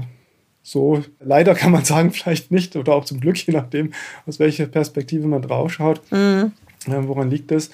so, 0.66 1.04
leider 1.20 1.54
kann 1.54 1.70
man 1.70 1.84
sagen, 1.84 2.10
vielleicht 2.12 2.50
nicht 2.50 2.74
oder 2.74 2.94
auch 2.94 3.04
zum 3.04 3.20
Glück, 3.20 3.36
je 3.46 3.52
nachdem, 3.52 3.92
aus 4.26 4.40
welcher 4.40 4.66
Perspektive 4.66 5.28
man 5.28 5.42
draufschaut. 5.42 6.00
Mhm. 6.10 6.52
Äh, 6.86 7.06
woran 7.06 7.30
liegt 7.30 7.50
das? 7.50 7.70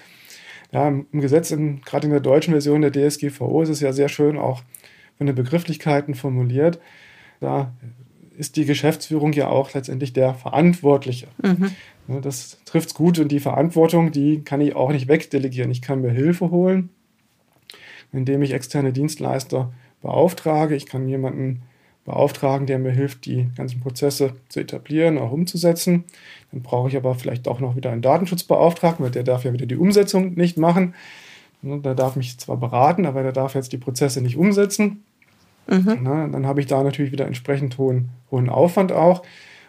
Ja, 0.73 0.89
im 0.89 1.21
Gesetz, 1.21 1.55
gerade 1.85 2.07
in 2.07 2.13
der 2.13 2.21
deutschen 2.21 2.53
Version 2.53 2.83
der 2.83 2.93
DSGVO, 2.93 3.63
ist 3.63 3.71
es 3.71 3.81
ja 3.81 3.93
sehr 3.93 4.09
schön 4.09 4.37
auch 4.37 4.63
von 5.19 5.27
den 5.27 5.35
Begrifflichkeiten 5.35 6.15
formuliert. 6.15 6.81
Da 7.41 7.73
ist 8.37 8.57
die 8.57 8.65
Geschäftsführung 8.65 9.33
ja 9.33 9.49
auch 9.49 9.73
letztendlich 9.73 10.13
der 10.13 10.35
Verantwortliche. 10.35 11.29
Mhm. 11.43 11.71
Das 12.23 12.59
trifft 12.65 12.89
es 12.89 12.95
gut 12.95 13.19
und 13.19 13.31
die 13.31 13.41
Verantwortung, 13.41 14.11
die 14.11 14.43
kann 14.43 14.61
ich 14.61 14.75
auch 14.75 14.91
nicht 14.91 15.09
wegdelegieren. 15.09 15.71
Ich 15.71 15.83
kann 15.83 16.01
mir 16.01 16.11
Hilfe 16.11 16.51
holen, 16.51 16.91
indem 18.13 18.43
ich 18.43 18.53
externe 18.53 18.93
Dienstleister 18.93 19.73
beauftrage. 20.03 20.75
Ich 20.75 20.87
kann 20.87 21.09
jemanden 21.09 21.63
beauftragen, 22.05 22.67
der 22.67 22.79
mir 22.79 22.91
hilft, 22.91 23.27
die 23.27 23.49
ganzen 23.57 23.81
Prozesse 23.81 24.35
zu 24.49 24.61
etablieren, 24.61 25.19
auch 25.19 25.33
umzusetzen. 25.33 26.05
Dann 26.51 26.63
brauche 26.63 26.89
ich 26.89 26.97
aber 26.97 27.15
vielleicht 27.15 27.47
auch 27.47 27.61
noch 27.61 27.77
wieder 27.77 27.91
einen 27.91 28.03
Datenschutzbeauftragten, 28.03 29.05
weil 29.05 29.13
der 29.13 29.23
darf 29.23 29.45
ja 29.45 29.53
wieder 29.53 29.67
die 29.67 29.77
Umsetzung 29.77 30.35
nicht 30.35 30.59
machen. 30.59 30.95
Der 31.63 31.95
darf 31.95 32.17
mich 32.17 32.39
zwar 32.39 32.57
beraten, 32.57 33.05
aber 33.05 33.23
der 33.23 33.33
darf 33.33 33.55
jetzt 33.55 33.73
die 33.73 33.79
Prozesse 33.79 34.23
nicht 34.23 34.37
umsetzen. 34.37 35.05
Mhm. 35.67 35.99
Na, 36.03 36.27
dann 36.27 36.47
habe 36.47 36.61
ich 36.61 36.67
da 36.67 36.83
natürlich 36.83 37.13
wieder 37.13 37.27
entsprechend 37.27 37.79
hohen, 37.79 38.09
hohen 38.31 38.49
Aufwand 38.49 38.93
auch. 38.93 39.23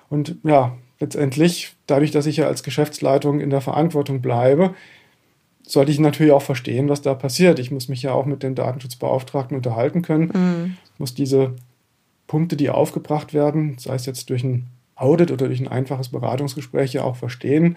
Und 0.09 0.37
ja, 0.43 0.75
letztendlich, 0.99 1.75
dadurch, 1.85 2.11
dass 2.11 2.25
ich 2.25 2.37
ja 2.37 2.47
als 2.47 2.63
Geschäftsleitung 2.63 3.39
in 3.39 3.49
der 3.49 3.61
Verantwortung 3.61 4.21
bleibe, 4.21 4.73
sollte 5.63 5.91
ich 5.91 5.99
natürlich 5.99 6.31
auch 6.31 6.41
verstehen, 6.41 6.89
was 6.89 7.01
da 7.01 7.13
passiert. 7.13 7.59
Ich 7.59 7.71
muss 7.71 7.87
mich 7.87 8.01
ja 8.01 8.13
auch 8.13 8.25
mit 8.25 8.41
den 8.41 8.55
Datenschutzbeauftragten 8.55 9.55
unterhalten 9.55 10.01
können, 10.01 10.31
mhm. 10.33 10.77
muss 10.97 11.13
diese 11.13 11.55
Punkte, 12.31 12.55
die 12.55 12.69
aufgebracht 12.69 13.33
werden, 13.33 13.75
sei 13.77 13.93
es 13.93 14.05
jetzt 14.05 14.29
durch 14.29 14.45
ein 14.45 14.67
Audit 14.95 15.31
oder 15.31 15.47
durch 15.47 15.59
ein 15.59 15.67
einfaches 15.67 16.07
Beratungsgespräch, 16.07 16.93
ja 16.93 17.03
auch 17.03 17.17
verstehen. 17.17 17.75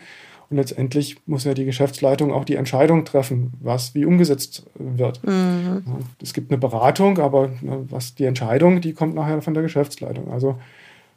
Und 0.48 0.58
letztendlich 0.58 1.16
muss 1.26 1.42
ja 1.42 1.54
die 1.54 1.64
Geschäftsleitung 1.64 2.32
auch 2.32 2.44
die 2.44 2.54
Entscheidung 2.54 3.04
treffen, 3.04 3.52
was 3.60 3.96
wie 3.96 4.04
umgesetzt 4.04 4.64
wird. 4.76 5.26
Mhm. 5.26 5.82
Es 6.22 6.34
gibt 6.34 6.52
eine 6.52 6.58
Beratung, 6.58 7.18
aber 7.18 7.50
was 7.62 8.14
die 8.14 8.26
Entscheidung, 8.26 8.80
die 8.80 8.92
kommt 8.92 9.16
nachher 9.16 9.42
von 9.42 9.54
der 9.54 9.64
Geschäftsleitung. 9.64 10.30
Also 10.30 10.56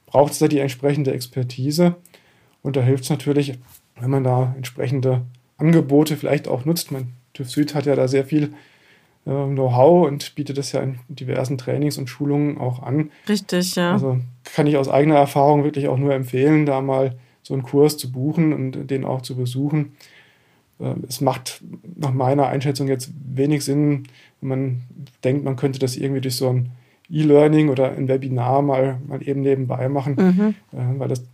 braucht 0.08 0.32
es 0.32 0.40
da 0.40 0.48
die 0.48 0.58
entsprechende 0.58 1.14
Expertise. 1.14 1.96
Und 2.64 2.76
da 2.76 2.82
hilft 2.82 3.04
es 3.04 3.12
natürlich, 3.12 3.60
wenn 4.00 4.10
man 4.10 4.24
da 4.24 4.56
entsprechende 4.58 5.22
Angebote 5.58 6.18
vielleicht 6.18 6.48
auch 6.48 6.66
nutzt. 6.66 6.92
Mein 6.92 7.14
TÜV 7.36 7.52
Süd 7.52 7.76
hat 7.76 7.86
ja 7.86 7.96
da 7.96 8.08
sehr 8.08 8.26
viel 8.26 8.54
Know-how 9.28 10.08
und 10.08 10.36
bietet 10.36 10.58
das 10.58 10.72
ja 10.72 10.82
in 10.82 11.00
diversen 11.10 11.58
Trainings 11.58 11.98
und 11.98 12.08
Schulungen 12.08 12.58
auch 12.58 12.82
an. 12.82 13.12
Richtig, 13.28 13.76
ja. 13.76 13.92
Also 13.92 14.20
kann 14.46 14.68
ich 14.68 14.78
aus 14.78 14.88
eigener 14.88 15.18
Erfahrung 15.18 15.66
wirklich 15.66 15.90
auch 15.90 15.98
nur 15.98 16.14
empfehlen, 16.14 16.66
da 16.66 16.80
mal 16.80 17.18
so 17.44 17.54
einen 17.54 17.64
Kurs 17.64 17.98
zu 17.98 18.12
buchen 18.12 18.54
und 18.54 18.88
den 18.90 19.04
auch 19.04 19.22
zu 19.22 19.36
besuchen. 19.36 19.94
Ähm, 20.80 21.04
es 21.10 21.20
macht 21.20 21.62
nach 21.96 22.14
meiner 22.14 22.48
Einschätzung 22.48 22.88
jetzt 22.88 23.12
wenig 23.26 23.66
Sinn, 23.66 24.04
wenn 24.40 24.50
man 24.50 24.82
denkt, 25.26 25.44
man 25.44 25.58
könnte 25.58 25.80
das 25.80 25.98
irgendwie 25.98 26.22
durch 26.22 26.38
so 26.38 26.50
ein 26.50 26.72
E-Learning 27.10 27.68
oder 27.68 27.92
ein 27.92 28.08
Webinar 28.08 28.62
mal, 28.62 29.00
mal 29.08 29.28
eben 29.28 29.42
nebenbei 29.42 29.90
machen, 29.90 30.16
mhm. 30.16 30.56
Äh, 30.78 31.00
weil 31.00 31.10
das 31.10 31.26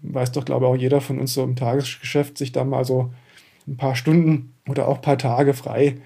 weiß 0.00 0.32
doch, 0.32 0.44
glaube 0.46 0.64
ich, 0.64 0.70
auch 0.70 0.76
jeder 0.76 1.00
von 1.00 1.18
uns 1.18 1.34
so 1.34 1.42
im 1.42 1.56
Tagesgeschäft, 1.56 2.38
sich 2.38 2.52
da 2.52 2.64
mal 2.64 2.84
so 2.84 3.12
ein 3.66 3.76
paar 3.76 3.96
Stunden 3.96 4.54
oder 4.68 4.88
auch 4.88 4.96
ein 4.96 5.02
paar 5.02 5.18
Tage 5.18 5.52
frei 5.54 5.96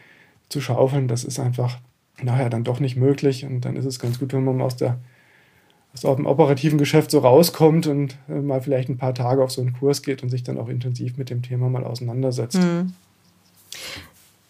zu 0.49 0.61
schaufeln. 0.61 1.09
Das 1.09 1.25
ist 1.25 1.39
einfach 1.39 1.79
nachher 2.23 2.51
dann 2.51 2.65
doch 2.65 2.81
nicht 2.81 2.97
möglich 2.97 3.45
und 3.45 3.61
dann 3.63 3.77
ist 3.77 3.85
es 3.85 3.99
ganz 3.99 4.19
gut, 4.19 4.33
wenn 4.33 4.45
man 4.45 4.61
aus 4.61 4.77
der 4.77 4.99
aus 5.95 6.17
dem 6.17 6.27
operativen 6.27 6.79
Geschäft 6.79 7.11
so 7.11 7.21
rauskommt 7.21 7.87
und 7.87 8.17
äh, 8.29 8.41
mal 8.41 8.61
vielleicht 8.61 8.89
ein 8.89 8.99
paar 8.99 9.15
Tage 9.15 9.43
auf 9.43 9.51
so 9.51 9.61
einen 9.61 9.73
Kurs 9.73 10.03
geht 10.03 10.23
und 10.23 10.29
sich 10.29 10.43
dann 10.43 10.59
auch 10.59 10.69
intensiv 10.69 11.17
mit 11.17 11.31
dem 11.31 11.43
Thema 11.43 11.69
mal 11.69 11.85
auseinandersetzt. 11.85 12.59
Mhm. 12.59 12.93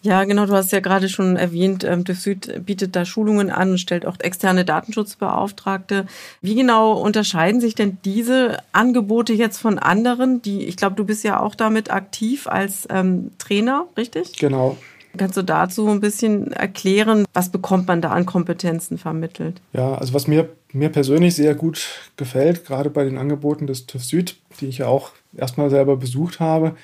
Ja, 0.01 0.23
genau, 0.23 0.45
du 0.45 0.53
hast 0.53 0.71
ja 0.71 0.79
gerade 0.79 1.09
schon 1.09 1.35
erwähnt, 1.35 1.83
ähm, 1.83 2.05
TÜV 2.05 2.19
Süd 2.21 2.65
bietet 2.65 2.95
da 2.95 3.03
Schulungen 3.03 3.49
an 3.49 3.71
und 3.71 3.79
stellt 3.79 4.05
auch 4.05 4.17
externe 4.19 4.63
Datenschutzbeauftragte. 4.63 6.05
Wie 6.41 6.55
genau 6.55 6.93
unterscheiden 6.93 7.59
sich 7.59 7.75
denn 7.75 7.97
diese 8.05 8.59
Angebote 8.71 9.33
jetzt 9.33 9.57
von 9.57 9.77
anderen, 9.77 10.41
die, 10.41 10.63
ich 10.63 10.77
glaube, 10.77 10.95
du 10.95 11.03
bist 11.03 11.25
ja 11.25 11.41
auch 11.41 11.53
damit 11.53 11.91
aktiv 11.91 12.47
als 12.47 12.87
ähm, 12.89 13.31
Trainer, 13.39 13.87
richtig? 13.97 14.37
Genau. 14.37 14.77
Kannst 15.17 15.37
du 15.37 15.41
dazu 15.41 15.87
ein 15.87 15.99
bisschen 15.99 16.51
erklären, 16.51 17.25
was 17.33 17.49
bekommt 17.49 17.87
man 17.87 18.01
da 18.01 18.11
an 18.11 18.25
Kompetenzen 18.25 18.97
vermittelt? 18.97 19.61
Ja, 19.73 19.95
also 19.95 20.13
was 20.13 20.27
mir, 20.27 20.49
mir 20.71 20.89
persönlich 20.89 21.35
sehr 21.35 21.55
gut 21.55 22.11
gefällt, 22.15 22.65
gerade 22.65 22.89
bei 22.89 23.03
den 23.03 23.17
Angeboten 23.17 23.67
des 23.67 23.85
TÜV 23.85 24.03
Süd, 24.03 24.37
die 24.61 24.67
ich 24.67 24.79
ja 24.79 24.87
auch 24.87 25.11
erstmal 25.35 25.69
selber 25.69 25.97
besucht 25.97 26.39
habe, 26.39 26.75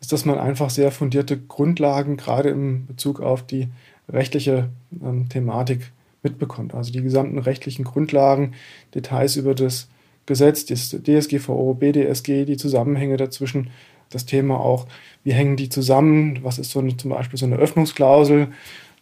ist, 0.00 0.12
dass 0.12 0.24
man 0.24 0.38
einfach 0.38 0.70
sehr 0.70 0.90
fundierte 0.90 1.38
Grundlagen 1.38 2.16
gerade 2.16 2.48
im 2.48 2.86
Bezug 2.86 3.20
auf 3.20 3.46
die 3.46 3.68
rechtliche 4.08 4.68
ähm, 5.02 5.28
Thematik 5.28 5.92
mitbekommt. 6.22 6.74
Also 6.74 6.92
die 6.92 7.02
gesamten 7.02 7.38
rechtlichen 7.38 7.84
Grundlagen, 7.84 8.54
Details 8.94 9.36
über 9.36 9.54
das 9.54 9.88
Gesetz, 10.26 10.64
das 10.66 10.90
DSGVO, 10.90 11.74
BDSG, 11.74 12.44
die 12.44 12.56
Zusammenhänge 12.56 13.16
dazwischen, 13.16 13.70
das 14.10 14.26
Thema 14.26 14.60
auch, 14.60 14.86
wie 15.24 15.32
hängen 15.32 15.56
die 15.56 15.68
zusammen, 15.68 16.40
was 16.42 16.58
ist 16.58 16.70
so 16.70 16.80
eine, 16.80 16.96
zum 16.96 17.10
Beispiel 17.10 17.38
so 17.38 17.46
eine 17.46 17.56
Öffnungsklausel, 17.56 18.48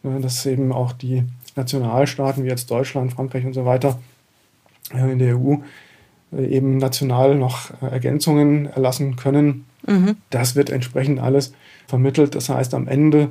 äh, 0.05 0.21
dass 0.21 0.47
eben 0.47 0.73
auch 0.73 0.93
die 0.93 1.25
Nationalstaaten 1.57 2.45
wie 2.45 2.49
jetzt 2.49 2.71
Deutschland, 2.71 3.13
Frankreich 3.13 3.45
und 3.45 3.55
so 3.55 3.65
weiter 3.65 3.99
äh, 4.95 5.11
in 5.11 5.19
der 5.19 5.37
EU 5.37 5.57
äh, 6.33 6.47
eben 6.47 6.77
national 6.77 7.35
noch 7.35 7.71
Ergänzungen 7.83 8.67
erlassen 8.67 9.17
können. 9.17 9.65
Mhm. 9.87 10.17
Das 10.31 10.55
wird 10.55 10.71
entsprechend 10.71 11.21
alles 11.21 11.53
vermittelt. 11.87 12.35
Das 12.35 12.49
heißt, 12.49 12.75
am 12.75 12.87
Ende 12.87 13.31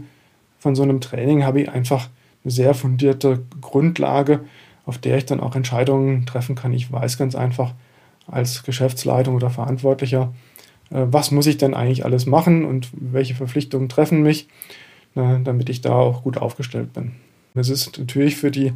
von 0.59 0.75
so 0.75 0.83
einem 0.83 1.01
Training 1.01 1.43
habe 1.43 1.61
ich 1.61 1.69
einfach 1.69 2.09
eine 2.43 2.51
sehr 2.51 2.73
fundierte 2.73 3.43
Grundlage, 3.61 4.41
auf 4.85 4.97
der 4.97 5.17
ich 5.17 5.25
dann 5.25 5.39
auch 5.39 5.55
Entscheidungen 5.55 6.25
treffen 6.25 6.55
kann. 6.55 6.73
Ich 6.73 6.91
weiß 6.91 7.17
ganz 7.17 7.35
einfach 7.35 7.73
als 8.25 8.63
Geschäftsleitung 8.63 9.35
oder 9.35 9.49
Verantwortlicher, 9.49 10.33
äh, 10.33 10.46
was 10.89 11.31
muss 11.31 11.47
ich 11.47 11.57
denn 11.57 11.73
eigentlich 11.73 12.05
alles 12.05 12.25
machen 12.25 12.65
und 12.65 12.89
welche 12.93 13.35
Verpflichtungen 13.35 13.89
treffen 13.89 14.23
mich, 14.23 14.47
damit 15.15 15.69
ich 15.69 15.81
da 15.81 15.93
auch 15.93 16.23
gut 16.23 16.37
aufgestellt 16.37 16.93
bin. 16.93 17.13
Das 17.53 17.69
ist 17.69 17.97
natürlich 17.97 18.35
für 18.35 18.51
die 18.51 18.73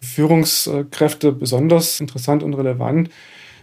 Führungskräfte 0.00 1.32
besonders 1.32 2.00
interessant 2.00 2.42
und 2.42 2.54
relevant, 2.54 3.10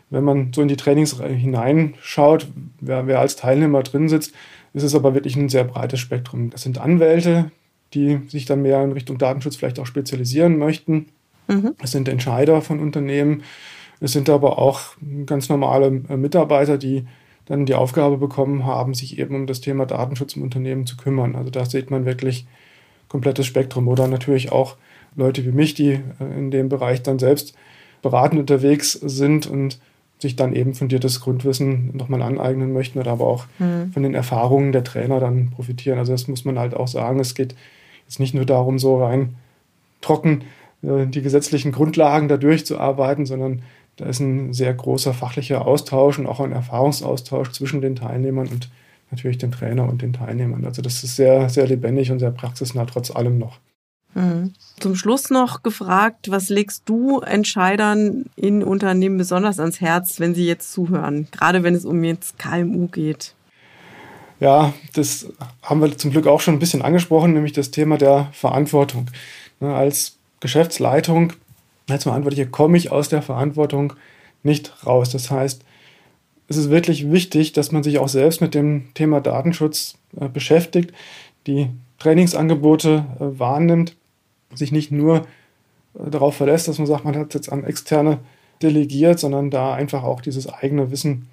wenn 0.09 0.23
man 0.23 0.53
so 0.53 0.61
in 0.61 0.67
die 0.67 0.77
Trainings 0.77 1.19
hineinschaut, 1.21 2.47
wer, 2.79 3.05
wer 3.07 3.19
als 3.19 3.35
Teilnehmer 3.35 3.83
drin 3.83 4.09
sitzt, 4.09 4.33
ist 4.73 4.83
es 4.83 4.95
aber 4.95 5.13
wirklich 5.13 5.35
ein 5.35 5.49
sehr 5.49 5.63
breites 5.63 5.99
Spektrum. 5.99 6.49
Das 6.49 6.61
sind 6.61 6.77
Anwälte, 6.77 7.51
die 7.93 8.19
sich 8.27 8.45
dann 8.45 8.61
mehr 8.61 8.83
in 8.83 8.91
Richtung 8.91 9.17
Datenschutz 9.17 9.55
vielleicht 9.55 9.79
auch 9.79 9.85
spezialisieren 9.85 10.57
möchten. 10.57 11.07
Mhm. 11.47 11.75
Es 11.81 11.91
sind 11.91 12.07
Entscheider 12.07 12.61
von 12.61 12.79
Unternehmen. 12.79 13.43
Es 13.99 14.13
sind 14.13 14.29
aber 14.29 14.59
auch 14.59 14.81
ganz 15.25 15.49
normale 15.49 16.03
äh, 16.07 16.15
Mitarbeiter, 16.15 16.77
die 16.77 17.05
dann 17.49 17.65
die 17.65 17.75
Aufgabe 17.75 18.17
bekommen 18.17 18.65
haben, 18.65 18.93
sich 18.93 19.19
eben 19.19 19.35
um 19.35 19.47
das 19.47 19.59
Thema 19.59 19.85
Datenschutz 19.85 20.35
im 20.35 20.43
Unternehmen 20.43 20.85
zu 20.85 20.95
kümmern. 20.95 21.35
Also 21.35 21.49
da 21.49 21.65
sieht 21.65 21.91
man 21.91 22.05
wirklich 22.05 22.45
komplettes 23.09 23.47
Spektrum. 23.47 23.87
Oder 23.87 24.07
natürlich 24.07 24.51
auch 24.51 24.77
Leute 25.15 25.43
wie 25.43 25.51
mich, 25.51 25.73
die 25.73 25.93
äh, 25.93 26.37
in 26.37 26.51
dem 26.51 26.69
Bereich 26.69 27.01
dann 27.03 27.19
selbst 27.19 27.55
beratend 28.01 28.39
unterwegs 28.39 28.93
sind 28.93 29.47
und 29.47 29.79
sich 30.19 30.35
dann 30.35 30.53
eben 30.53 30.75
fundiertes 30.75 31.21
Grundwissen 31.21 31.95
nochmal 31.95 32.21
aneignen 32.21 32.71
möchten 32.71 32.99
oder 32.99 33.11
aber 33.11 33.25
auch 33.25 33.45
mhm. 33.57 33.91
von 33.93 34.03
den 34.03 34.13
Erfahrungen 34.13 34.71
der 34.71 34.83
Trainer 34.83 35.19
dann 35.19 35.49
profitieren. 35.49 35.97
Also 35.97 36.11
das 36.11 36.27
muss 36.27 36.45
man 36.45 36.59
halt 36.59 36.75
auch 36.75 36.87
sagen. 36.87 37.19
Es 37.19 37.35
geht 37.35 37.55
jetzt 38.05 38.19
nicht 38.19 38.33
nur 38.33 38.45
darum, 38.45 38.79
so 38.79 39.03
rein 39.03 39.35
trocken 40.01 40.43
äh, 40.83 41.07
die 41.07 41.21
gesetzlichen 41.21 41.71
Grundlagen 41.71 42.27
da 42.27 42.37
durchzuarbeiten, 42.37 43.25
sondern 43.25 43.63
da 43.99 44.05
ist 44.05 44.21
ein 44.21 44.53
sehr 44.53 44.73
großer 44.73 45.13
fachlicher 45.13 45.65
Austausch 45.65 46.19
und 46.19 46.25
auch 46.25 46.39
ein 46.39 46.53
Erfahrungsaustausch 46.53 47.51
zwischen 47.51 47.81
den 47.81 47.97
Teilnehmern 47.97 48.47
und 48.47 48.69
natürlich 49.11 49.37
den 49.37 49.51
Trainer 49.51 49.89
und 49.89 50.01
den 50.01 50.13
Teilnehmern. 50.13 50.63
Also 50.63 50.81
das 50.81 51.03
ist 51.03 51.17
sehr, 51.17 51.49
sehr 51.49 51.67
lebendig 51.67 52.09
und 52.09 52.19
sehr 52.19 52.31
praxisnah 52.31 52.85
trotz 52.85 53.11
allem 53.11 53.37
noch. 53.37 53.59
Mhm. 54.13 54.53
Zum 54.79 54.95
Schluss 54.95 55.29
noch 55.29 55.63
gefragt, 55.63 56.31
was 56.31 56.47
legst 56.47 56.83
du 56.85 57.19
Entscheidern 57.19 58.25
in 58.37 58.63
Unternehmen 58.63 59.17
besonders 59.17 59.59
ans 59.59 59.81
Herz, 59.81 60.21
wenn 60.21 60.33
sie 60.33 60.45
jetzt 60.45 60.71
zuhören, 60.71 61.27
gerade 61.31 61.63
wenn 61.63 61.75
es 61.75 61.83
um 61.83 62.01
jetzt 62.03 62.39
KMU 62.39 62.87
geht? 62.87 63.35
Ja, 64.39 64.73
das 64.93 65.27
haben 65.61 65.81
wir 65.81 65.97
zum 65.97 66.11
Glück 66.11 66.25
auch 66.25 66.39
schon 66.39 66.53
ein 66.53 66.59
bisschen 66.59 66.81
angesprochen, 66.81 67.33
nämlich 67.33 67.51
das 67.51 67.71
Thema 67.71 67.97
der 67.97 68.29
Verantwortung. 68.31 69.07
Ne, 69.59 69.75
als 69.75 70.15
Geschäftsleitung, 70.39 71.33
als 71.91 72.03
Verantwortliche 72.03 72.47
komme 72.47 72.77
ich 72.77 72.91
aus 72.91 73.09
der 73.09 73.21
Verantwortung 73.21 73.93
nicht 74.43 74.85
raus. 74.85 75.09
Das 75.09 75.31
heißt, 75.31 75.63
es 76.49 76.57
ist 76.57 76.69
wirklich 76.69 77.11
wichtig, 77.11 77.53
dass 77.53 77.71
man 77.71 77.83
sich 77.83 77.99
auch 77.99 78.07
selbst 78.07 78.41
mit 78.41 78.55
dem 78.55 78.93
Thema 78.95 79.21
Datenschutz 79.21 79.95
äh, 80.19 80.27
beschäftigt, 80.27 80.91
die 81.47 81.67
Trainingsangebote 81.99 83.05
äh, 83.19 83.39
wahrnimmt, 83.39 83.95
sich 84.55 84.71
nicht 84.71 84.91
nur 84.91 85.27
äh, 85.93 86.09
darauf 86.09 86.35
verlässt, 86.35 86.67
dass 86.67 86.79
man 86.79 86.87
sagt, 86.87 87.05
man 87.05 87.15
hat 87.15 87.33
jetzt 87.35 87.51
an 87.51 87.63
externe 87.63 88.17
delegiert, 88.61 89.19
sondern 89.19 89.51
da 89.51 89.73
einfach 89.73 90.03
auch 90.03 90.21
dieses 90.21 90.51
eigene 90.51 90.91
Wissen 90.91 91.27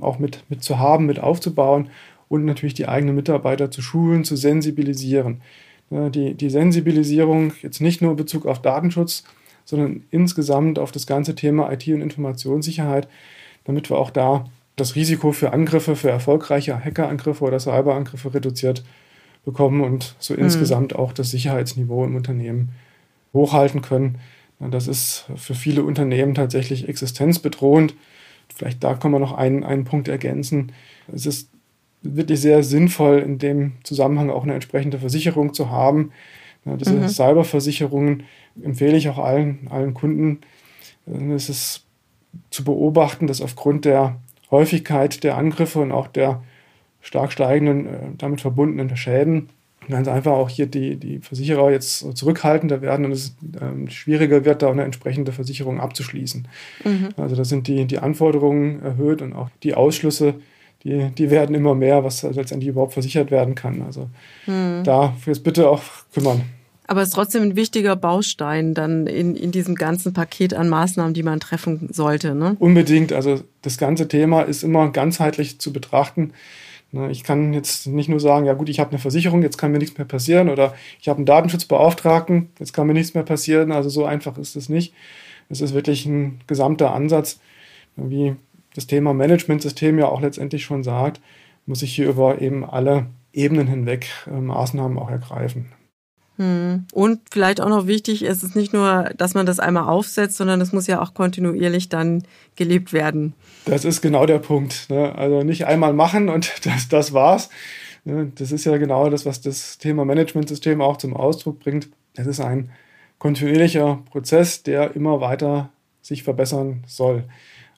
auch 0.00 0.18
mit, 0.18 0.44
mit 0.48 0.62
zu 0.62 0.78
haben, 0.78 1.04
mit 1.04 1.18
aufzubauen 1.18 1.90
und 2.28 2.44
natürlich 2.44 2.74
die 2.74 2.88
eigenen 2.88 3.16
Mitarbeiter 3.16 3.70
zu 3.70 3.82
schulen, 3.82 4.24
zu 4.24 4.36
sensibilisieren. 4.36 5.42
Die, 5.90 6.34
die 6.34 6.48
Sensibilisierung 6.48 7.52
jetzt 7.60 7.80
nicht 7.80 8.00
nur 8.00 8.12
in 8.12 8.16
Bezug 8.16 8.46
auf 8.46 8.62
Datenschutz, 8.62 9.24
sondern 9.70 10.02
insgesamt 10.10 10.78
auf 10.78 10.90
das 10.90 11.06
ganze 11.06 11.34
Thema 11.34 11.72
IT- 11.72 11.88
und 11.88 12.02
Informationssicherheit, 12.02 13.08
damit 13.64 13.88
wir 13.88 13.98
auch 13.98 14.10
da 14.10 14.44
das 14.74 14.96
Risiko 14.96 15.30
für 15.32 15.52
Angriffe, 15.52 15.94
für 15.94 16.10
erfolgreiche 16.10 16.84
Hackerangriffe 16.84 17.44
oder 17.44 17.60
Cyberangriffe 17.60 18.34
reduziert 18.34 18.82
bekommen 19.44 19.80
und 19.82 20.16
so 20.18 20.34
mhm. 20.34 20.40
insgesamt 20.40 20.94
auch 20.96 21.12
das 21.12 21.30
Sicherheitsniveau 21.30 22.04
im 22.04 22.16
Unternehmen 22.16 22.70
hochhalten 23.32 23.80
können. 23.80 24.18
Das 24.58 24.88
ist 24.88 25.24
für 25.36 25.54
viele 25.54 25.84
Unternehmen 25.84 26.34
tatsächlich 26.34 26.88
existenzbedrohend. 26.88 27.94
Vielleicht 28.54 28.82
da 28.84 28.94
kann 28.94 29.12
man 29.12 29.22
noch 29.22 29.32
einen, 29.32 29.64
einen 29.64 29.84
Punkt 29.84 30.08
ergänzen. 30.08 30.72
Es 31.14 31.24
ist 31.24 31.48
wirklich 32.02 32.40
sehr 32.40 32.62
sinnvoll, 32.62 33.20
in 33.20 33.38
dem 33.38 33.72
Zusammenhang 33.84 34.30
auch 34.30 34.42
eine 34.42 34.54
entsprechende 34.54 34.98
Versicherung 34.98 35.54
zu 35.54 35.70
haben. 35.70 36.10
Diese 36.64 36.94
mhm. 36.94 37.08
Cyberversicherungen 37.08 38.24
empfehle 38.62 38.96
ich 38.96 39.08
auch 39.08 39.18
allen, 39.18 39.68
allen 39.70 39.94
Kunden. 39.94 40.40
Es 41.34 41.48
ist 41.48 41.84
zu 42.50 42.64
beobachten, 42.64 43.26
dass 43.26 43.40
aufgrund 43.40 43.84
der 43.84 44.16
Häufigkeit 44.50 45.22
der 45.24 45.36
Angriffe 45.36 45.80
und 45.80 45.92
auch 45.92 46.06
der 46.06 46.42
stark 47.00 47.32
steigenden, 47.32 47.86
äh, 47.86 47.98
damit 48.18 48.40
verbundenen 48.40 48.96
Schäden 48.96 49.48
ganz 49.88 50.08
einfach 50.08 50.32
auch 50.32 50.48
hier 50.48 50.66
die, 50.66 50.96
die 50.96 51.18
Versicherer 51.18 51.70
jetzt 51.70 52.16
zurückhaltender 52.16 52.80
werden 52.82 53.06
und 53.06 53.12
es 53.12 53.34
ähm, 53.60 53.88
schwieriger 53.88 54.44
wird, 54.44 54.62
da 54.62 54.70
eine 54.70 54.84
entsprechende 54.84 55.32
Versicherung 55.32 55.80
abzuschließen. 55.80 56.46
Mhm. 56.84 57.08
Also 57.16 57.36
da 57.36 57.44
sind 57.44 57.66
die, 57.66 57.86
die 57.86 57.98
Anforderungen 57.98 58.82
erhöht 58.82 59.22
und 59.22 59.32
auch 59.32 59.48
die 59.62 59.74
Ausschlüsse, 59.74 60.34
die, 60.84 61.10
die 61.10 61.30
werden 61.30 61.54
immer 61.54 61.74
mehr, 61.74 62.04
was 62.04 62.22
letztendlich 62.22 62.68
überhaupt 62.68 62.94
versichert 62.94 63.30
werden 63.30 63.54
kann. 63.54 63.82
Also 63.82 64.08
mhm. 64.46 64.82
da 64.84 65.14
jetzt 65.26 65.44
bitte 65.44 65.68
auch 65.68 65.82
kümmern. 66.12 66.42
Aber 66.90 67.02
es 67.02 67.10
ist 67.10 67.14
trotzdem 67.14 67.44
ein 67.44 67.54
wichtiger 67.54 67.94
Baustein 67.94 68.74
dann 68.74 69.06
in, 69.06 69.36
in 69.36 69.52
diesem 69.52 69.76
ganzen 69.76 70.12
Paket 70.12 70.54
an 70.54 70.68
Maßnahmen, 70.68 71.14
die 71.14 71.22
man 71.22 71.38
treffen 71.38 71.88
sollte. 71.92 72.34
Ne? 72.34 72.56
Unbedingt. 72.58 73.12
Also 73.12 73.44
das 73.62 73.78
ganze 73.78 74.08
Thema 74.08 74.42
ist 74.42 74.64
immer 74.64 74.90
ganzheitlich 74.90 75.60
zu 75.60 75.72
betrachten. 75.72 76.32
Ne, 76.90 77.08
ich 77.12 77.22
kann 77.22 77.52
jetzt 77.52 77.86
nicht 77.86 78.08
nur 78.08 78.18
sagen, 78.18 78.44
ja 78.44 78.54
gut, 78.54 78.68
ich 78.68 78.80
habe 78.80 78.90
eine 78.90 78.98
Versicherung, 78.98 79.40
jetzt 79.42 79.56
kann 79.56 79.70
mir 79.70 79.78
nichts 79.78 79.96
mehr 79.98 80.04
passieren 80.04 80.48
oder 80.48 80.74
ich 81.00 81.08
habe 81.08 81.18
einen 81.18 81.26
Datenschutzbeauftragten, 81.26 82.48
jetzt 82.58 82.72
kann 82.72 82.88
mir 82.88 82.94
nichts 82.94 83.14
mehr 83.14 83.22
passieren. 83.22 83.70
Also 83.70 83.88
so 83.88 84.04
einfach 84.04 84.36
ist 84.36 84.56
es 84.56 84.68
nicht. 84.68 84.92
Es 85.48 85.60
ist 85.60 85.74
wirklich 85.74 86.06
ein 86.06 86.40
gesamter 86.48 86.92
Ansatz, 86.92 87.38
wie 87.94 88.34
das 88.74 88.88
Thema 88.88 89.14
Managementsystem 89.14 89.96
ja 89.96 90.08
auch 90.08 90.22
letztendlich 90.22 90.64
schon 90.64 90.82
sagt, 90.82 91.20
muss 91.66 91.82
ich 91.82 91.94
hier 91.94 92.08
über 92.08 92.42
eben 92.42 92.64
alle 92.64 93.06
Ebenen 93.32 93.68
hinweg 93.68 94.08
äh, 94.26 94.40
Maßnahmen 94.40 94.98
auch 94.98 95.08
ergreifen. 95.08 95.66
Hm. 96.40 96.86
Und 96.94 97.20
vielleicht 97.30 97.60
auch 97.60 97.68
noch 97.68 97.86
wichtig, 97.86 98.22
es 98.22 98.42
ist 98.42 98.56
nicht 98.56 98.72
nur, 98.72 99.10
dass 99.18 99.34
man 99.34 99.44
das 99.44 99.60
einmal 99.60 99.82
aufsetzt, 99.84 100.38
sondern 100.38 100.62
es 100.62 100.72
muss 100.72 100.86
ja 100.86 101.02
auch 101.02 101.12
kontinuierlich 101.12 101.90
dann 101.90 102.22
gelebt 102.56 102.94
werden. 102.94 103.34
Das 103.66 103.84
ist 103.84 104.00
genau 104.00 104.24
der 104.24 104.38
Punkt. 104.38 104.88
Ne? 104.88 105.14
Also 105.14 105.42
nicht 105.42 105.66
einmal 105.66 105.92
machen 105.92 106.30
und 106.30 106.50
das, 106.64 106.88
das 106.88 107.12
war's. 107.12 107.50
Ne? 108.06 108.32
Das 108.36 108.52
ist 108.52 108.64
ja 108.64 108.78
genau 108.78 109.10
das, 109.10 109.26
was 109.26 109.42
das 109.42 109.76
Thema 109.76 110.06
Managementsystem 110.06 110.80
auch 110.80 110.96
zum 110.96 111.14
Ausdruck 111.14 111.60
bringt. 111.60 111.90
Es 112.14 112.26
ist 112.26 112.40
ein 112.40 112.70
kontinuierlicher 113.18 114.02
Prozess, 114.10 114.62
der 114.62 114.96
immer 114.96 115.20
weiter 115.20 115.68
sich 116.00 116.22
verbessern 116.22 116.84
soll. 116.86 117.24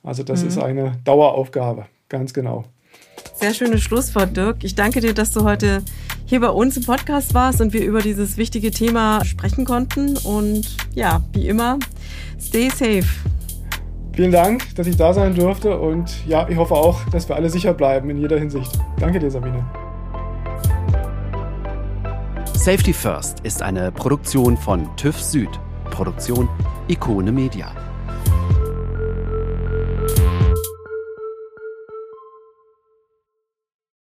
Also 0.04 0.22
das 0.22 0.42
mhm. 0.42 0.48
ist 0.48 0.58
eine 0.58 1.00
Daueraufgabe, 1.04 1.86
ganz 2.08 2.32
genau. 2.32 2.66
Sehr 3.34 3.54
schönes 3.54 3.82
Schlusswort, 3.82 4.36
Dirk. 4.36 4.62
Ich 4.62 4.76
danke 4.76 5.00
dir, 5.00 5.14
dass 5.14 5.32
du 5.32 5.42
heute 5.42 5.82
hier 6.32 6.40
bei 6.40 6.48
uns 6.48 6.78
im 6.78 6.84
Podcast 6.84 7.34
warst 7.34 7.60
und 7.60 7.74
wir 7.74 7.84
über 7.84 8.00
dieses 8.00 8.38
wichtige 8.38 8.70
Thema 8.70 9.22
sprechen 9.22 9.66
konnten. 9.66 10.16
Und 10.16 10.78
ja, 10.94 11.20
wie 11.34 11.46
immer, 11.46 11.78
stay 12.40 12.70
safe. 12.70 13.04
Vielen 14.14 14.32
Dank, 14.32 14.74
dass 14.76 14.86
ich 14.86 14.96
da 14.96 15.12
sein 15.12 15.34
durfte 15.34 15.78
und 15.78 16.26
ja, 16.26 16.48
ich 16.48 16.56
hoffe 16.56 16.72
auch, 16.72 17.04
dass 17.10 17.28
wir 17.28 17.36
alle 17.36 17.50
sicher 17.50 17.74
bleiben 17.74 18.08
in 18.08 18.16
jeder 18.16 18.38
Hinsicht. 18.38 18.70
Danke 18.98 19.18
dir, 19.18 19.30
Sabine. 19.30 19.62
Safety 22.54 22.94
First 22.94 23.40
ist 23.40 23.60
eine 23.60 23.92
Produktion 23.92 24.56
von 24.56 24.88
TÜV 24.96 25.20
Süd. 25.20 25.50
Produktion 25.90 26.48
Ikone 26.88 27.30
Media. 27.30 27.91